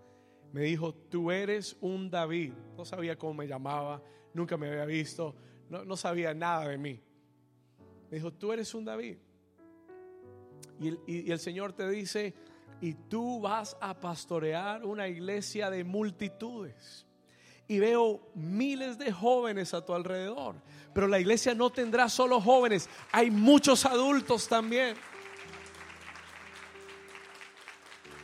Me 0.52 0.62
dijo, 0.62 0.94
tú 0.94 1.30
eres 1.30 1.76
un 1.80 2.10
David. 2.10 2.52
No 2.76 2.84
sabía 2.84 3.16
cómo 3.16 3.34
me 3.34 3.48
llamaba, 3.48 4.02
nunca 4.34 4.56
me 4.56 4.68
había 4.68 4.84
visto, 4.84 5.34
no, 5.68 5.96
sabía 5.96 6.34
nada 6.34 6.68
de 6.68 6.78
mí. 6.78 7.00
Me 8.10 8.16
dijo, 8.18 8.32
tú 8.32 8.52
eres 8.52 8.74
un 8.74 8.84
David. 8.84 9.16
y 10.80 11.30
el 11.30 11.38
Señor 11.38 11.72
te 11.72 11.88
dice, 11.88 12.34
y 12.80 12.94
tú 12.94 13.40
vas 13.40 13.76
a 13.80 13.94
pastorear 13.94 14.84
una 14.84 15.06
iglesia 15.06 15.70
de 15.70 15.84
multitudes. 15.84 17.06
Y 17.68 17.78
veo 17.78 18.20
miles 18.34 18.98
de 18.98 19.12
jóvenes 19.12 19.74
a 19.74 19.84
tu 19.84 19.94
alrededor. 19.94 20.56
Pero 20.92 21.06
la 21.06 21.20
iglesia 21.20 21.54
no 21.54 21.70
tendrá 21.70 22.08
solo 22.08 22.40
jóvenes, 22.40 22.88
hay 23.12 23.30
muchos 23.30 23.84
adultos 23.84 24.48
también. 24.48 24.96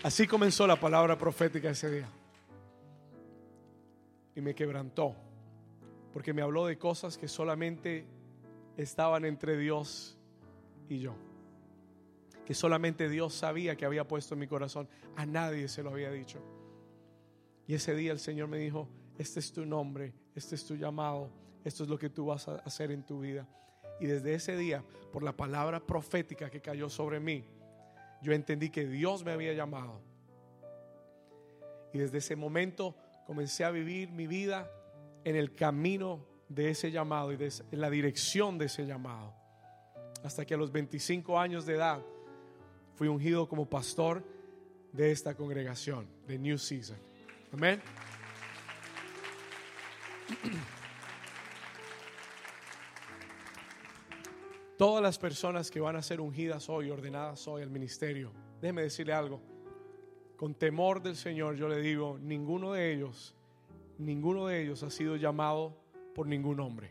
Así 0.03 0.27
comenzó 0.27 0.67
la 0.67 0.77
palabra 0.77 1.17
profética 1.17 1.71
ese 1.71 1.91
día. 1.91 2.09
Y 4.35 4.41
me 4.41 4.55
quebrantó. 4.55 5.15
Porque 6.13 6.33
me 6.33 6.43
habló 6.43 6.67
de 6.67 6.79
cosas 6.79 7.19
que 7.19 7.29
solamente 7.29 8.07
estaban 8.77 9.25
entre 9.25 9.57
Dios 9.57 10.17
y 10.89 11.01
yo 11.01 11.26
que 12.47 12.55
solamente 12.55 13.09
Dios 13.09 13.35
sabía 13.35 13.77
que 13.77 13.85
había 13.85 14.07
puesto 14.07 14.35
en 14.35 14.41
mi 14.41 14.47
corazón. 14.47 14.89
A 15.17 15.27
nadie 15.27 15.67
se 15.67 15.83
lo 15.83 15.91
había 15.91 16.13
dicho. 16.13 16.39
Y 17.67 17.75
ese 17.75 17.97
día 17.97 18.13
el 18.13 18.21
Señor 18.21 18.47
me 18.47 18.57
dijo, 18.59 18.89
este 19.19 19.41
es 19.41 19.53
tu 19.53 19.67
nombre, 19.67 20.15
este 20.37 20.55
es 20.55 20.65
tu 20.65 20.77
llamado, 20.77 21.29
esto 21.65 21.83
es 21.83 21.89
lo 21.89 21.99
que 21.99 22.09
tú 22.09 22.27
vas 22.27 22.47
a 22.47 22.55
hacer 22.59 22.93
en 22.93 23.05
tu 23.05 23.21
vida. 23.21 23.49
Y 23.99 24.07
desde 24.07 24.35
ese 24.35 24.57
día, 24.57 24.85
por 25.13 25.25
la 25.25 25.37
palabra 25.37 25.85
profética 25.85 26.49
que 26.49 26.61
cayó 26.61 26.89
sobre 26.89 27.19
mí, 27.19 27.45
yo 28.23 28.33
entendí 28.33 28.71
que 28.71 28.87
Dios 28.87 29.25
me 29.25 29.33
había 29.33 29.53
llamado. 29.53 30.01
Y 31.93 31.99
desde 31.99 32.19
ese 32.19 32.37
momento 32.37 32.95
comencé 33.27 33.65
a 33.65 33.73
vivir 33.73 34.13
mi 34.13 34.29
vida 34.29 34.71
en 35.25 35.35
el 35.35 35.57
camino 35.57 36.25
de 36.49 36.71
ese 36.71 36.93
llamado 36.93 37.33
y 37.33 37.37
en 37.37 37.81
la 37.81 37.91
dirección 37.91 38.57
de 38.57 38.67
ese 38.67 38.87
llamado. 38.87 39.35
Hasta 40.23 40.45
que 40.45 40.55
a 40.55 40.57
los 40.57 40.71
25 40.71 41.41
años 41.41 41.67
de 41.67 41.75
edad 41.75 42.01
fui 42.97 43.09
ungido 43.09 43.47
como 43.47 43.69
pastor 43.69 44.25
de 44.93 45.13
esta 45.13 45.35
congregación, 45.35 46.09
de 46.27 46.39
New 46.39 46.57
Season. 46.59 46.97
Amén. 47.53 47.83
Todas 54.79 55.03
las 55.03 55.19
personas 55.19 55.71
que 55.71 55.81
van 55.81 55.97
a 55.97 56.03
ser 56.03 56.23
ungidas 56.23 56.71
hoy, 56.71 56.91
ordenadas 56.91 57.47
hoy 57.47 57.63
al 57.63 57.71
ministerio, 57.71 58.33
déjeme 58.61 58.83
decirle 58.83 59.13
algo. 59.13 59.41
Con 60.37 60.55
temor 60.55 61.03
del 61.03 61.17
Señor 61.17 61.57
yo 61.57 61.69
le 61.69 61.81
digo, 61.81 62.19
ninguno 62.19 62.73
de 62.73 62.93
ellos, 62.93 63.35
ninguno 63.99 64.47
de 64.47 64.63
ellos 64.63 64.83
ha 64.83 64.91
sido 64.91 65.17
llamado 65.17 65.77
por 66.15 66.27
ningún 66.27 66.61
hombre. 66.61 66.91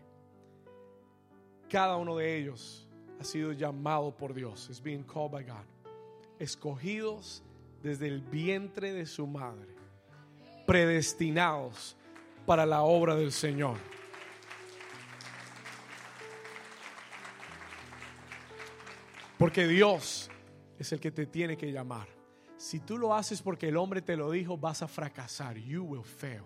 Cada 1.69 1.97
uno 1.97 2.15
de 2.15 2.37
ellos 2.37 2.87
ha 3.19 3.23
sido 3.23 3.51
llamado 3.51 4.15
por 4.15 4.35
Dios. 4.35 4.69
Es 4.69 4.81
being 4.81 5.03
called 5.03 5.31
by 5.31 5.43
God 5.43 5.74
escogidos 6.39 7.43
desde 7.81 8.07
el 8.07 8.21
vientre 8.21 8.93
de 8.93 9.05
su 9.05 9.27
madre, 9.27 9.75
predestinados 10.65 11.95
para 12.45 12.65
la 12.65 12.83
obra 12.83 13.15
del 13.15 13.31
Señor. 13.31 13.77
Porque 19.37 19.67
Dios 19.67 20.29
es 20.79 20.91
el 20.91 20.99
que 20.99 21.11
te 21.11 21.25
tiene 21.25 21.57
que 21.57 21.71
llamar. 21.71 22.07
Si 22.57 22.79
tú 22.79 22.97
lo 22.97 23.13
haces 23.13 23.41
porque 23.41 23.67
el 23.67 23.77
hombre 23.77 24.01
te 24.01 24.15
lo 24.15 24.31
dijo, 24.31 24.57
vas 24.57 24.81
a 24.81 24.87
fracasar. 24.87 25.57
You 25.57 25.83
will 25.83 26.03
fail. 26.03 26.43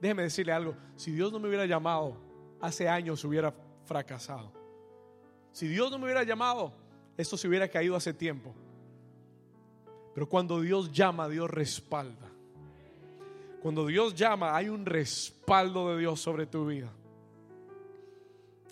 Déjeme 0.00 0.24
decirle 0.24 0.52
algo. 0.52 0.76
Si 0.96 1.12
Dios 1.12 1.32
no 1.32 1.38
me 1.38 1.48
hubiera 1.48 1.64
llamado, 1.64 2.16
hace 2.60 2.88
años 2.88 3.24
hubiera 3.24 3.54
fracasado. 3.84 4.52
Si 5.52 5.68
Dios 5.68 5.90
no 5.90 5.98
me 5.98 6.04
hubiera 6.04 6.24
llamado, 6.24 6.72
esto 7.16 7.36
se 7.36 7.46
hubiera 7.46 7.68
caído 7.68 7.94
hace 7.94 8.12
tiempo. 8.12 8.54
Pero 10.14 10.28
cuando 10.28 10.60
Dios 10.60 10.92
llama, 10.92 11.28
Dios 11.28 11.50
respalda. 11.50 12.28
Cuando 13.62 13.86
Dios 13.86 14.14
llama, 14.14 14.56
hay 14.56 14.68
un 14.68 14.84
respaldo 14.84 15.90
de 15.90 16.00
Dios 16.00 16.20
sobre 16.20 16.46
tu 16.46 16.66
vida. 16.66 16.92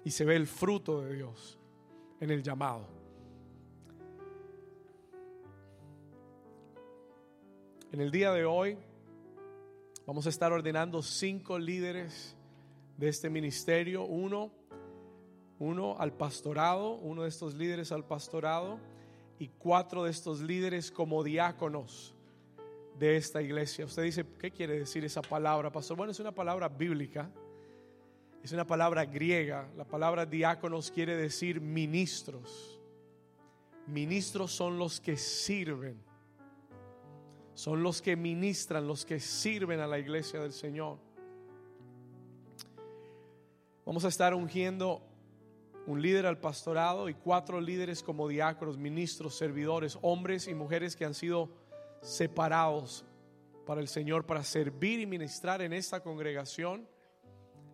Y 0.04 0.10
se 0.10 0.24
ve 0.24 0.36
el 0.36 0.46
fruto 0.46 1.02
de 1.02 1.14
Dios 1.14 1.58
en 2.20 2.30
el 2.30 2.42
llamado. 2.42 2.86
En 7.92 8.00
el 8.00 8.10
día 8.10 8.32
de 8.32 8.44
hoy 8.44 8.78
Vamos 10.10 10.26
a 10.26 10.30
estar 10.30 10.52
ordenando 10.52 11.02
cinco 11.02 11.56
líderes 11.56 12.34
de 12.96 13.08
este 13.08 13.30
ministerio. 13.30 14.02
Uno, 14.02 14.50
uno 15.60 15.94
al 16.00 16.12
pastorado, 16.12 16.94
uno 16.94 17.22
de 17.22 17.28
estos 17.28 17.54
líderes 17.54 17.92
al 17.92 18.04
pastorado 18.04 18.80
y 19.40 19.48
cuatro 19.48 20.04
de 20.04 20.10
estos 20.10 20.42
líderes 20.42 20.90
como 20.92 21.24
diáconos 21.24 22.14
de 22.98 23.16
esta 23.16 23.40
iglesia. 23.40 23.86
Usted 23.86 24.02
dice, 24.02 24.26
¿qué 24.38 24.50
quiere 24.50 24.78
decir 24.78 25.02
esa 25.02 25.22
palabra, 25.22 25.72
pastor? 25.72 25.96
Bueno, 25.96 26.12
es 26.12 26.20
una 26.20 26.30
palabra 26.30 26.68
bíblica, 26.68 27.30
es 28.44 28.52
una 28.52 28.66
palabra 28.66 29.06
griega. 29.06 29.66
La 29.78 29.86
palabra 29.86 30.26
diáconos 30.26 30.90
quiere 30.90 31.16
decir 31.16 31.58
ministros. 31.58 32.78
Ministros 33.86 34.52
son 34.52 34.76
los 34.78 35.00
que 35.00 35.16
sirven, 35.16 35.98
son 37.54 37.82
los 37.82 38.02
que 38.02 38.16
ministran, 38.16 38.86
los 38.86 39.06
que 39.06 39.20
sirven 39.20 39.80
a 39.80 39.86
la 39.86 39.98
iglesia 39.98 40.38
del 40.38 40.52
Señor. 40.52 40.98
Vamos 43.86 44.04
a 44.04 44.08
estar 44.08 44.34
ungiendo 44.34 45.02
un 45.90 46.00
líder 46.00 46.24
al 46.24 46.38
pastorado 46.38 47.08
y 47.08 47.14
cuatro 47.14 47.60
líderes 47.60 48.02
como 48.04 48.28
diáconos, 48.28 48.78
ministros, 48.78 49.34
servidores, 49.34 49.98
hombres 50.02 50.46
y 50.46 50.54
mujeres 50.54 50.94
que 50.94 51.04
han 51.04 51.14
sido 51.14 51.50
separados 52.00 53.04
para 53.66 53.80
el 53.80 53.88
Señor, 53.88 54.24
para 54.24 54.44
servir 54.44 55.00
y 55.00 55.06
ministrar 55.06 55.62
en 55.62 55.72
esta 55.72 56.00
congregación 56.00 56.88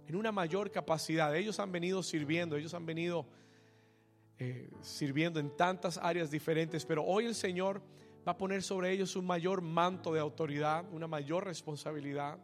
en 0.09 0.17
una 0.17 0.33
mayor 0.33 0.71
capacidad. 0.71 1.37
Ellos 1.37 1.61
han 1.61 1.71
venido 1.71 2.03
sirviendo, 2.03 2.57
ellos 2.57 2.73
han 2.73 2.87
venido 2.87 3.27
eh, 4.39 4.71
sirviendo 4.81 5.39
en 5.39 5.55
tantas 5.55 5.99
áreas 5.99 6.31
diferentes, 6.31 6.87
pero 6.87 7.05
hoy 7.05 7.27
el 7.27 7.35
Señor 7.35 7.83
va 8.27 8.33
a 8.33 8.39
poner 8.39 8.63
sobre 8.63 8.93
ellos 8.93 9.15
un 9.15 9.27
mayor 9.27 9.61
manto 9.61 10.15
de 10.15 10.21
autoridad, 10.21 10.87
una 10.91 11.07
mayor 11.07 11.45
responsabilidad 11.45 12.39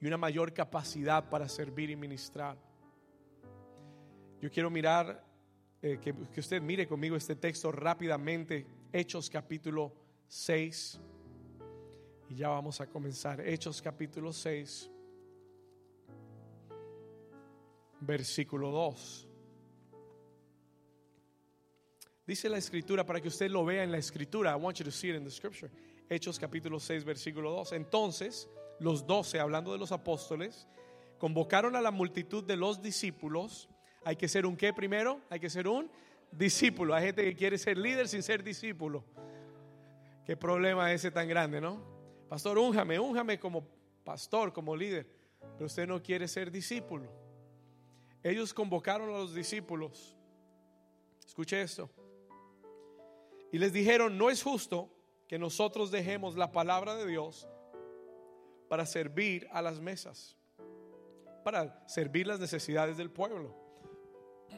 y 0.00 0.06
una 0.06 0.16
mayor 0.16 0.54
capacidad 0.54 1.28
para 1.28 1.48
servir 1.48 1.90
y 1.90 1.96
ministrar. 1.96 2.69
Yo 4.40 4.50
quiero 4.50 4.70
mirar, 4.70 5.22
eh, 5.82 5.98
que, 6.00 6.14
que 6.14 6.40
usted 6.40 6.62
mire 6.62 6.86
conmigo 6.86 7.14
este 7.14 7.36
texto 7.36 7.70
rápidamente, 7.70 8.66
Hechos 8.90 9.28
capítulo 9.28 9.92
6. 10.28 10.98
Y 12.30 12.36
ya 12.36 12.48
vamos 12.48 12.80
a 12.80 12.86
comenzar. 12.86 13.40
Hechos 13.40 13.82
capítulo 13.82 14.32
6, 14.32 14.90
versículo 18.00 18.70
2. 18.70 19.28
Dice 22.26 22.48
la 22.48 22.58
escritura 22.58 23.04
para 23.04 23.20
que 23.20 23.28
usted 23.28 23.50
lo 23.50 23.64
vea 23.64 23.82
en 23.82 23.90
la 23.92 23.98
escritura. 23.98 24.52
I 24.52 24.54
want 24.54 24.78
you 24.78 24.84
to 24.84 24.90
see 24.90 25.10
it 25.10 25.16
in 25.16 25.24
the 25.24 25.30
scripture. 25.30 25.70
Hechos 26.08 26.38
capítulo 26.38 26.80
6, 26.80 27.04
versículo 27.04 27.50
2. 27.50 27.72
Entonces, 27.72 28.48
los 28.78 29.06
doce, 29.06 29.38
hablando 29.38 29.72
de 29.72 29.78
los 29.78 29.92
apóstoles, 29.92 30.66
convocaron 31.18 31.76
a 31.76 31.80
la 31.80 31.90
multitud 31.90 32.44
de 32.44 32.56
los 32.56 32.80
discípulos 32.80 33.68
hay 34.04 34.16
que 34.16 34.28
ser 34.28 34.46
un 34.46 34.56
qué 34.56 34.72
primero? 34.72 35.20
Hay 35.28 35.40
que 35.40 35.50
ser 35.50 35.68
un 35.68 35.90
discípulo. 36.30 36.94
Hay 36.94 37.06
gente 37.06 37.24
que 37.24 37.34
quiere 37.34 37.58
ser 37.58 37.76
líder 37.76 38.08
sin 38.08 38.22
ser 38.22 38.42
discípulo. 38.42 39.04
Qué 40.24 40.36
problema 40.36 40.92
ese 40.92 41.10
tan 41.10 41.28
grande, 41.28 41.60
¿no? 41.60 41.82
Pastor, 42.28 42.58
únjame, 42.58 42.98
únjame 42.98 43.38
como 43.38 43.66
pastor, 44.04 44.52
como 44.52 44.76
líder. 44.76 45.06
Pero 45.54 45.66
usted 45.66 45.86
no 45.86 46.02
quiere 46.02 46.28
ser 46.28 46.50
discípulo. 46.50 47.10
Ellos 48.22 48.54
convocaron 48.54 49.08
a 49.08 49.18
los 49.18 49.34
discípulos. 49.34 50.16
Escuche 51.26 51.60
esto. 51.60 51.90
Y 53.52 53.58
les 53.58 53.72
dijeron, 53.72 54.16
no 54.16 54.30
es 54.30 54.42
justo 54.42 54.90
que 55.26 55.38
nosotros 55.38 55.90
dejemos 55.90 56.36
la 56.36 56.52
palabra 56.52 56.94
de 56.94 57.06
Dios 57.06 57.48
para 58.68 58.86
servir 58.86 59.48
a 59.50 59.62
las 59.62 59.80
mesas, 59.80 60.36
para 61.42 61.88
servir 61.88 62.26
las 62.26 62.38
necesidades 62.38 62.96
del 62.96 63.10
pueblo. 63.10 63.69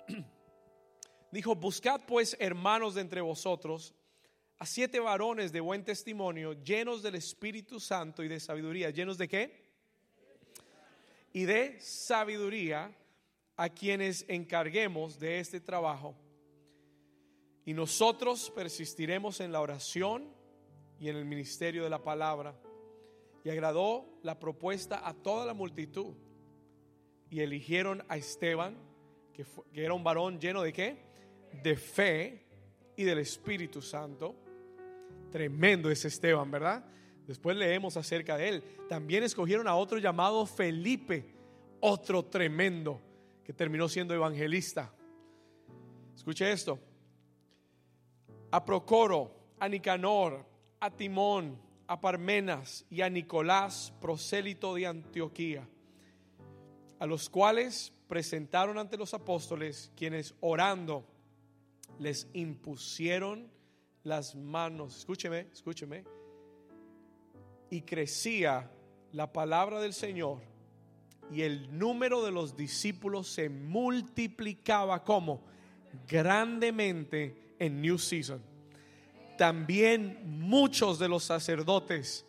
Dijo, 1.33 1.55
buscad 1.55 2.03
pues 2.07 2.37
hermanos 2.39 2.95
de 2.95 3.01
entre 3.01 3.21
vosotros 3.21 3.95
a 4.59 4.67
siete 4.67 5.01
varones 5.01 5.51
de 5.51 5.61
buen 5.61 5.83
testimonio, 5.85 6.53
llenos 6.53 7.03
del 7.03 7.17
Espíritu 7.17 7.81
Santo 7.81 8.23
y 8.23 8.29
de 8.29 8.39
sabiduría. 8.39 8.91
¿Llenos 8.91 9.19
de 9.19 9.27
qué? 9.27 9.73
Y 11.33 11.45
de 11.45 11.81
sabiduría 11.81 12.95
a 13.57 13.69
quienes 13.71 14.25
encarguemos 14.29 15.19
de 15.19 15.41
este 15.41 15.61
trabajo. 15.61 16.15
Y 17.65 17.75
nosotros 17.75 18.53
persistiremos 18.55 19.41
en 19.41 19.53
la 19.53 19.61
oración 19.61 20.33
y 21.01 21.09
en 21.09 21.17
el 21.17 21.25
ministerio 21.25 21.83
de 21.83 21.91
la 21.91 22.03
palabra. 22.03 22.55
Y 23.45 23.51
agradó 23.51 24.07
la 24.23 24.39
propuesta 24.39 25.09
a 25.09 25.15
toda 25.15 25.47
la 25.47 25.55
multitud. 25.55 26.15
Y 27.31 27.41
eligieron 27.41 28.05
a 28.09 28.17
Esteban 28.17 28.77
que, 29.33 29.45
era 29.75 29.95
un 29.95 30.05
varón 30.05 30.39
lleno 30.39 30.63
de 30.63 30.73
qué? 30.73 30.97
De 31.63 31.77
fe 31.77 32.47
y 32.97 33.05
del 33.05 33.19
Espíritu 33.19 33.83
Santo. 33.83 34.35
Tremendo 35.31 35.91
es 35.91 36.05
Esteban, 36.05 36.51
¿verdad? 36.51 36.85
Después 37.27 37.57
leemos 37.57 37.97
acerca 37.97 38.37
de 38.37 38.49
él. 38.49 38.65
También 38.89 39.23
escogieron 39.23 39.69
a 39.69 39.77
otro 39.77 39.99
llamado 39.99 40.45
Felipe, 40.47 41.35
otro 41.81 42.25
tremendo, 42.25 43.01
que 43.45 43.53
terminó 43.53 43.89
siendo 43.89 44.15
evangelista. 44.15 44.93
Escuche 46.15 46.51
esto. 46.51 46.79
A 48.51 48.65
Procoro, 48.65 49.35
a 49.59 49.69
Nicanor, 49.69 50.45
a 50.81 50.91
Timón, 50.91 51.59
a 51.87 52.01
Parmenas 52.01 52.85
y 52.91 53.01
a 53.01 53.09
Nicolás, 53.09 53.93
prosélito 54.01 54.75
de 54.75 54.87
Antioquía, 54.87 55.69
a 56.99 57.07
los 57.07 57.29
cuales 57.29 57.93
presentaron 58.13 58.77
ante 58.77 58.99
los 58.99 59.15
apóstoles, 59.15 59.91
quienes 59.97 60.35
orando 60.41 61.03
les 61.99 62.29
impusieron 62.35 63.51
las 64.05 64.35
manos. 64.35 64.99
Escúcheme, 64.99 65.47
escúcheme. 65.51 66.05
Y 67.71 67.81
crecía 67.81 68.71
la 69.13 69.33
palabra 69.33 69.81
del 69.81 69.95
Señor 69.95 70.43
y 71.33 71.41
el 71.41 71.79
número 71.79 72.23
de 72.23 72.33
los 72.33 72.55
discípulos 72.55 73.29
se 73.29 73.49
multiplicaba 73.49 75.03
como 75.05 75.41
grandemente 76.07 77.55
en 77.59 77.81
New 77.81 77.97
Season. 77.97 78.43
También 79.39 80.39
muchos 80.39 80.99
de 80.99 81.09
los 81.09 81.25
sacerdotes 81.25 82.27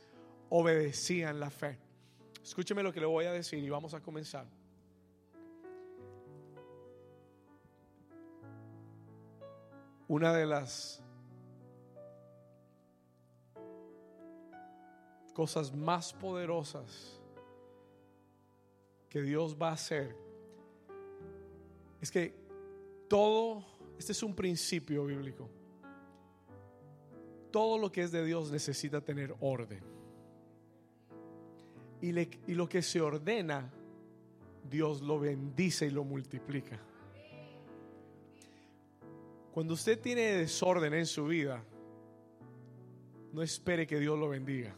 obedecían 0.47 1.41
la 1.41 1.49
fe. 1.49 1.77
Escúcheme 2.41 2.83
lo 2.83 2.93
que 2.93 3.01
le 3.01 3.05
voy 3.05 3.25
a 3.25 3.33
decir 3.33 3.61
y 3.61 3.67
vamos 3.67 3.93
a 3.93 3.99
comenzar. 3.99 4.62
Una 10.07 10.33
de 10.33 10.45
las 10.45 11.01
cosas 15.33 15.73
más 15.73 16.13
poderosas 16.13 17.19
que 19.09 19.21
Dios 19.21 19.57
va 19.59 19.69
a 19.69 19.73
hacer 19.73 20.15
es 22.01 22.11
que 22.11 22.33
todo, 23.07 23.63
este 23.97 24.11
es 24.11 24.23
un 24.23 24.35
principio 24.35 25.05
bíblico, 25.05 25.49
todo 27.51 27.77
lo 27.77 27.91
que 27.91 28.01
es 28.01 28.11
de 28.11 28.25
Dios 28.25 28.51
necesita 28.51 29.01
tener 29.01 29.35
orden. 29.39 29.83
Y, 32.01 32.09
y 32.19 32.55
lo 32.55 32.67
que 32.67 32.81
se 32.81 32.99
ordena, 32.99 33.71
Dios 34.69 35.01
lo 35.01 35.19
bendice 35.19 35.85
y 35.85 35.91
lo 35.91 36.03
multiplica. 36.03 36.79
Cuando 39.53 39.75
usted 39.75 39.99
tiene 39.99 40.21
desorden 40.33 40.95
en 40.95 41.05
su 41.05 41.25
vida, 41.25 41.63
no 43.31 43.43
espere 43.43 43.85
que 43.85 43.99
Dios 43.99 44.17
lo 44.17 44.29
bendiga. 44.29 44.75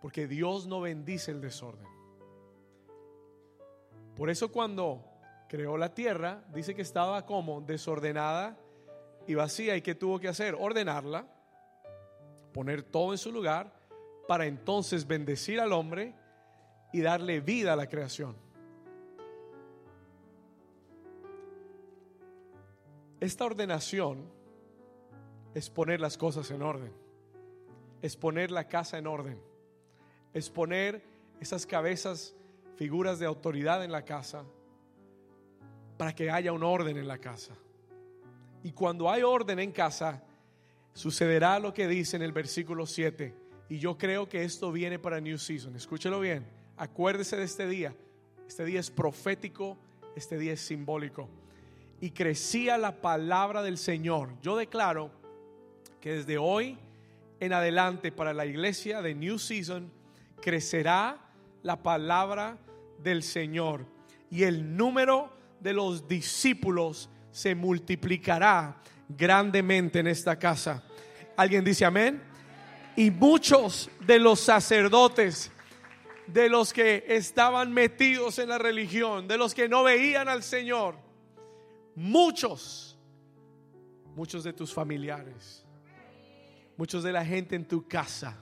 Porque 0.00 0.26
Dios 0.26 0.66
no 0.66 0.80
bendice 0.80 1.30
el 1.30 1.42
desorden. 1.42 1.84
Por 4.16 4.30
eso 4.30 4.50
cuando 4.50 5.04
creó 5.46 5.76
la 5.76 5.92
tierra, 5.92 6.42
dice 6.54 6.74
que 6.74 6.80
estaba 6.80 7.26
como 7.26 7.60
desordenada 7.60 8.56
y 9.26 9.34
vacía. 9.34 9.76
¿Y 9.76 9.82
qué 9.82 9.94
tuvo 9.94 10.18
que 10.18 10.28
hacer? 10.28 10.56
Ordenarla, 10.58 11.26
poner 12.54 12.82
todo 12.82 13.12
en 13.12 13.18
su 13.18 13.30
lugar, 13.30 13.74
para 14.26 14.46
entonces 14.46 15.06
bendecir 15.06 15.60
al 15.60 15.74
hombre 15.74 16.14
y 16.94 17.02
darle 17.02 17.40
vida 17.40 17.74
a 17.74 17.76
la 17.76 17.88
creación. 17.88 18.36
Esta 23.20 23.44
ordenación 23.44 24.24
es 25.54 25.68
poner 25.68 26.00
las 26.00 26.16
cosas 26.16 26.50
en 26.50 26.62
orden, 26.62 26.92
es 28.00 28.16
poner 28.16 28.50
la 28.50 28.66
casa 28.66 28.96
en 28.96 29.06
orden, 29.06 29.38
es 30.32 30.48
poner 30.48 31.04
esas 31.38 31.66
cabezas, 31.66 32.34
figuras 32.76 33.18
de 33.18 33.26
autoridad 33.26 33.84
en 33.84 33.92
la 33.92 34.06
casa, 34.06 34.44
para 35.98 36.14
que 36.14 36.30
haya 36.30 36.52
un 36.52 36.62
orden 36.62 36.96
en 36.96 37.06
la 37.06 37.18
casa. 37.18 37.54
Y 38.62 38.72
cuando 38.72 39.10
hay 39.10 39.22
orden 39.22 39.58
en 39.58 39.72
casa, 39.72 40.24
sucederá 40.94 41.58
lo 41.58 41.74
que 41.74 41.86
dice 41.86 42.16
en 42.16 42.22
el 42.22 42.32
versículo 42.32 42.86
7, 42.86 43.34
Y 43.68 43.78
yo 43.78 43.96
creo 43.96 44.28
que 44.28 44.42
esto 44.42 44.72
viene 44.72 44.98
para 44.98 45.20
New 45.20 45.38
Season. 45.38 45.76
Escúchelo 45.76 46.18
bien. 46.18 46.44
Acuérdese 46.76 47.36
de 47.36 47.44
este 47.44 47.68
día. 47.68 47.94
Este 48.48 48.64
día 48.64 48.80
es 48.80 48.90
profético, 48.90 49.78
este 50.16 50.38
día 50.38 50.54
es 50.54 50.60
simbólico. 50.60 51.28
Y 52.00 52.10
crecía 52.10 52.78
la 52.78 53.00
palabra 53.00 53.62
del 53.62 53.76
Señor. 53.76 54.30
Yo 54.42 54.56
declaro 54.56 55.10
que 56.00 56.14
desde 56.14 56.38
hoy 56.38 56.78
en 57.40 57.52
adelante 57.52 58.12
para 58.12 58.32
la 58.32 58.46
iglesia 58.46 59.02
de 59.02 59.14
New 59.14 59.38
Season 59.38 59.90
crecerá 60.40 61.18
la 61.62 61.82
palabra 61.82 62.58
del 63.02 63.22
Señor 63.22 63.86
y 64.30 64.44
el 64.44 64.76
número 64.76 65.30
de 65.60 65.72
los 65.72 66.06
discípulos 66.06 67.10
se 67.32 67.54
multiplicará 67.54 68.76
grandemente 69.08 69.98
en 69.98 70.06
esta 70.06 70.38
casa. 70.38 70.82
¿Alguien 71.36 71.64
dice 71.64 71.84
amén? 71.84 72.22
Y 72.96 73.10
muchos 73.10 73.90
de 74.06 74.18
los 74.18 74.40
sacerdotes, 74.40 75.50
de 76.26 76.48
los 76.48 76.72
que 76.72 77.04
estaban 77.08 77.72
metidos 77.72 78.38
en 78.38 78.50
la 78.50 78.58
religión, 78.58 79.26
de 79.26 79.38
los 79.38 79.54
que 79.54 79.68
no 79.68 79.82
veían 79.82 80.28
al 80.28 80.42
Señor, 80.42 80.96
muchos, 81.94 82.98
muchos 84.14 84.44
de 84.44 84.52
tus 84.52 84.72
familiares, 84.72 85.64
muchos 86.76 87.02
de 87.02 87.12
la 87.12 87.24
gente 87.24 87.56
en 87.56 87.66
tu 87.66 87.86
casa 87.86 88.36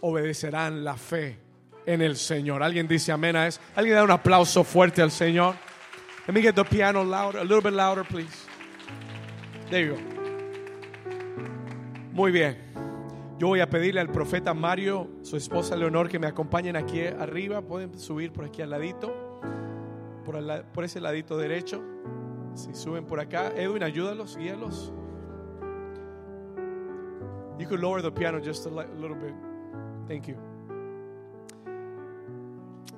obedecerán 0.00 0.84
la 0.84 0.96
fe 0.96 1.38
en 1.86 2.02
el 2.02 2.16
Señor. 2.16 2.62
¿Alguien 2.62 2.86
dice 2.86 3.12
amén 3.12 3.36
a 3.36 3.46
eso? 3.46 3.60
¿Alguien 3.74 3.96
da 3.96 4.04
un 4.04 4.10
aplauso 4.10 4.64
fuerte 4.64 5.02
al 5.02 5.10
Señor? 5.10 5.54
Let 6.26 6.34
me 6.34 6.42
get 6.42 6.54
the 6.54 6.64
piano 6.64 7.02
louder, 7.02 7.40
a 7.40 7.44
little 7.44 7.62
bit 7.62 7.72
louder, 7.72 8.04
please. 8.04 8.46
There 9.70 9.86
you 9.86 9.94
go. 9.94 10.18
Muy 12.12 12.32
bien. 12.32 12.68
Yo 13.38 13.46
voy 13.46 13.60
a 13.60 13.70
pedirle 13.70 14.00
al 14.00 14.10
profeta 14.10 14.52
Mario, 14.52 15.08
su 15.22 15.36
esposa 15.36 15.76
Leonor, 15.76 16.08
que 16.08 16.18
me 16.18 16.26
acompañen 16.26 16.74
aquí 16.74 17.02
arriba. 17.06 17.62
Pueden 17.62 17.96
subir 17.98 18.32
por 18.32 18.44
aquí 18.44 18.62
al 18.62 18.70
ladito, 18.70 19.40
por, 20.24 20.64
por 20.72 20.84
ese 20.84 21.00
ladito 21.00 21.38
derecho. 21.38 21.82
Si 22.58 22.74
suben 22.74 23.04
por 23.04 23.20
acá, 23.20 23.52
Edwin, 23.54 23.84
ayúdalos, 23.84 24.36
guíalos. 24.36 24.92
You 27.56 27.68
could 27.68 27.80
lower 27.80 28.02
the 28.02 28.10
piano 28.10 28.40
just 28.40 28.66
a 28.66 28.68
little 28.68 29.16
bit. 29.16 29.32
Thank 30.08 30.26
you. 30.26 30.36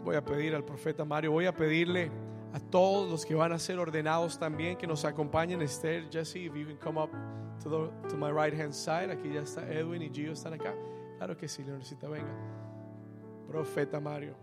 Voy 0.02 0.16
a 0.16 0.22
pedir 0.22 0.54
al 0.54 0.64
profeta 0.64 1.04
Mario, 1.04 1.32
voy 1.32 1.44
a 1.44 1.52
pedirle 1.52 2.10
a 2.54 2.58
todos 2.58 3.10
los 3.10 3.26
que 3.26 3.34
van 3.34 3.52
a 3.52 3.58
ser 3.58 3.78
ordenados 3.78 4.38
también 4.38 4.78
que 4.78 4.86
nos 4.86 5.04
acompañen. 5.04 5.60
Esther, 5.60 6.08
Jesse, 6.10 6.46
if 6.46 6.54
you 6.56 6.64
can 6.64 6.78
come 6.78 6.96
up 6.96 7.10
to, 7.62 7.68
the, 8.08 8.16
my 8.16 8.30
right 8.30 8.54
hand 8.54 8.72
side. 8.72 9.10
Aquí 9.10 9.30
ya 9.30 9.42
está 9.42 9.70
Edwin 9.70 10.00
y 10.00 10.08
Gio 10.08 10.32
están 10.32 10.54
acá. 10.54 10.74
Claro 11.18 11.36
que 11.36 11.46
sí, 11.46 11.62
necesita 11.64 12.08
venga. 12.08 12.32
Profeta 13.46 14.00
Mario. 14.00 14.34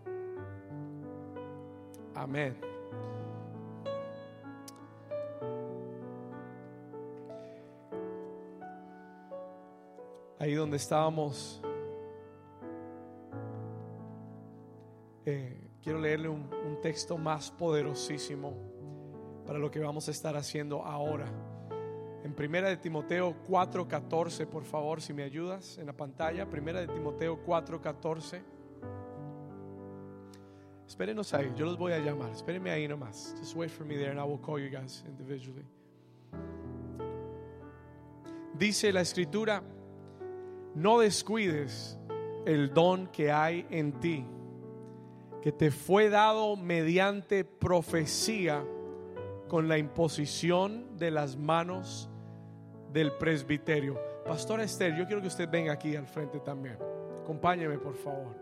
Amén. 2.13 2.55
Ahí 10.39 10.53
donde 10.53 10.77
estábamos 10.77 11.61
Eh, 15.29 15.71
quiero 15.83 15.99
leerle 15.99 16.29
un, 16.29 16.49
un 16.65 16.79
texto 16.79 17.17
más 17.17 17.51
poderosísimo 17.51 18.53
para 19.45 19.59
lo 19.59 19.69
que 19.69 19.81
vamos 19.81 20.07
a 20.07 20.11
estar 20.11 20.37
haciendo 20.37 20.85
ahora. 20.85 21.25
En 22.23 22.33
Primera 22.33 22.69
de 22.69 22.77
Timoteo 22.77 23.35
4:14, 23.45 24.47
por 24.47 24.63
favor, 24.63 25.01
si 25.01 25.11
me 25.11 25.23
ayudas 25.23 25.79
en 25.79 25.87
la 25.87 25.91
pantalla, 25.91 26.49
Primera 26.49 26.79
de 26.79 26.87
Timoteo 26.87 27.43
4:14. 27.45 28.41
Espérenos 30.87 31.33
ahí, 31.33 31.51
yo 31.57 31.65
los 31.65 31.77
voy 31.77 31.91
a 31.91 31.99
llamar. 31.99 32.31
Espérenme 32.31 32.71
ahí 32.71 32.87
nomás. 32.87 33.35
Just 33.37 33.53
wait 33.53 33.69
for 33.69 33.85
me 33.85 33.95
there 33.95 34.11
and 34.11 34.19
I 34.21 34.23
will 34.23 34.39
call 34.39 34.57
you 34.57 34.69
guys 34.69 35.03
individually. 35.05 35.65
Dice 38.57 38.93
la 38.93 39.01
escritura, 39.01 39.61
no 40.77 40.99
descuides 40.99 41.97
el 42.45 42.71
don 42.71 43.07
que 43.07 43.31
hay 43.31 43.65
en 43.71 43.99
ti 43.99 44.25
que 45.41 45.51
te 45.51 45.71
fue 45.71 46.09
dado 46.09 46.55
mediante 46.55 47.43
profecía 47.43 48.63
con 49.47 49.67
la 49.67 49.77
imposición 49.77 50.97
de 50.97 51.09
las 51.09 51.35
manos 51.35 52.09
del 52.91 53.13
presbiterio. 53.13 53.99
Pastora 54.25 54.63
Esther, 54.63 54.95
yo 54.95 55.05
quiero 55.05 55.21
que 55.21 55.29
usted 55.29 55.49
venga 55.49 55.73
aquí 55.73 55.95
al 55.95 56.05
frente 56.05 56.39
también. 56.39 56.77
Acompáñeme, 57.23 57.77
por 57.79 57.95
favor. 57.95 58.35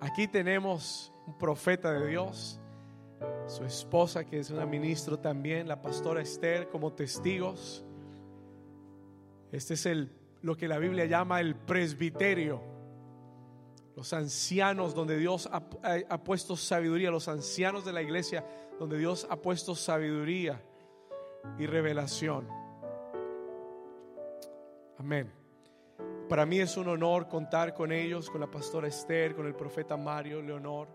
Aquí 0.00 0.28
tenemos 0.28 1.12
un 1.26 1.36
profeta 1.38 1.92
de 1.92 2.08
Dios, 2.08 2.60
su 3.46 3.64
esposa 3.64 4.24
que 4.24 4.38
es 4.38 4.50
una 4.50 4.66
ministra 4.66 5.16
también, 5.16 5.66
la 5.66 5.80
pastora 5.80 6.20
Esther 6.20 6.68
como 6.68 6.92
testigos. 6.92 7.84
Este 9.50 9.74
es 9.74 9.86
el 9.86 10.12
lo 10.42 10.56
que 10.56 10.68
la 10.68 10.78
Biblia 10.78 11.06
llama 11.06 11.40
el 11.40 11.56
presbiterio 11.56 12.78
los 13.98 14.12
ancianos 14.12 14.94
donde 14.94 15.18
Dios 15.18 15.50
ha, 15.50 16.22
puesto 16.22 16.54
sabiduría, 16.54 17.10
los 17.10 17.26
ancianos 17.26 17.84
de 17.84 17.92
la 17.92 18.00
iglesia 18.00 18.46
donde 18.78 18.96
Dios 18.96 19.26
ha 19.28 19.34
puesto 19.42 19.74
sabiduría 19.74 20.62
y 21.58 21.66
revelación. 21.66 22.46
Amén. 24.98 25.32
Para 26.28 26.46
mí 26.46 26.60
es 26.60 26.76
un 26.76 26.86
honor 26.86 27.26
contar 27.26 27.74
con 27.74 27.90
ellos, 27.90 28.30
con 28.30 28.40
la 28.40 28.48
pastora 28.48 28.86
Esther, 28.86 29.34
con 29.34 29.48
el 29.48 29.56
profeta 29.56 29.96
Mario 29.96 30.42
Leonor, 30.42 30.86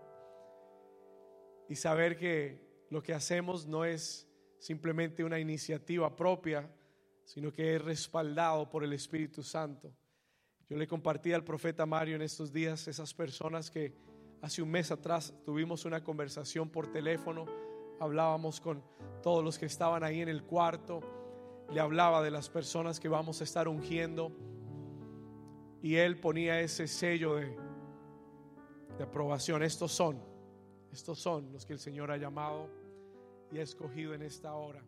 y 1.68 1.76
saber 1.76 2.16
que 2.16 2.86
lo 2.88 3.02
que 3.02 3.12
hacemos 3.12 3.66
no 3.66 3.84
es 3.84 4.26
simplemente 4.58 5.22
una 5.22 5.38
iniciativa 5.38 6.16
propia, 6.16 6.70
sino 7.24 7.52
que 7.52 7.76
es 7.76 7.82
respaldado 7.82 8.68
por 8.68 8.84
el 8.84 8.92
Espíritu 8.92 9.42
Santo. 9.42 9.92
Yo 10.68 10.76
le 10.76 10.86
compartí 10.86 11.32
al 11.32 11.44
profeta 11.44 11.86
Mario 11.86 12.16
en 12.16 12.22
estos 12.22 12.52
días 12.52 12.88
esas 12.88 13.12
personas 13.12 13.70
que 13.70 13.94
hace 14.40 14.62
un 14.62 14.70
mes 14.70 14.90
atrás 14.90 15.34
tuvimos 15.44 15.84
una 15.84 16.02
conversación 16.02 16.68
por 16.70 16.90
teléfono, 16.90 17.46
hablábamos 18.00 18.60
con 18.60 18.82
todos 19.22 19.44
los 19.44 19.58
que 19.58 19.66
estaban 19.66 20.04
ahí 20.04 20.20
en 20.20 20.28
el 20.28 20.44
cuarto, 20.44 21.00
le 21.70 21.80
hablaba 21.80 22.22
de 22.22 22.30
las 22.30 22.48
personas 22.48 23.00
que 23.00 23.08
vamos 23.08 23.40
a 23.40 23.44
estar 23.44 23.68
ungiendo 23.68 24.32
y 25.82 25.96
él 25.96 26.18
ponía 26.18 26.60
ese 26.60 26.86
sello 26.86 27.36
de, 27.36 27.56
de 28.96 29.04
aprobación. 29.04 29.62
Estos 29.62 29.92
son, 29.92 30.22
estos 30.92 31.18
son 31.18 31.52
los 31.52 31.66
que 31.66 31.74
el 31.74 31.78
Señor 31.78 32.10
ha 32.10 32.16
llamado 32.16 32.68
y 33.50 33.58
ha 33.58 33.62
escogido 33.62 34.14
en 34.14 34.22
esta 34.22 34.54
hora. 34.54 34.82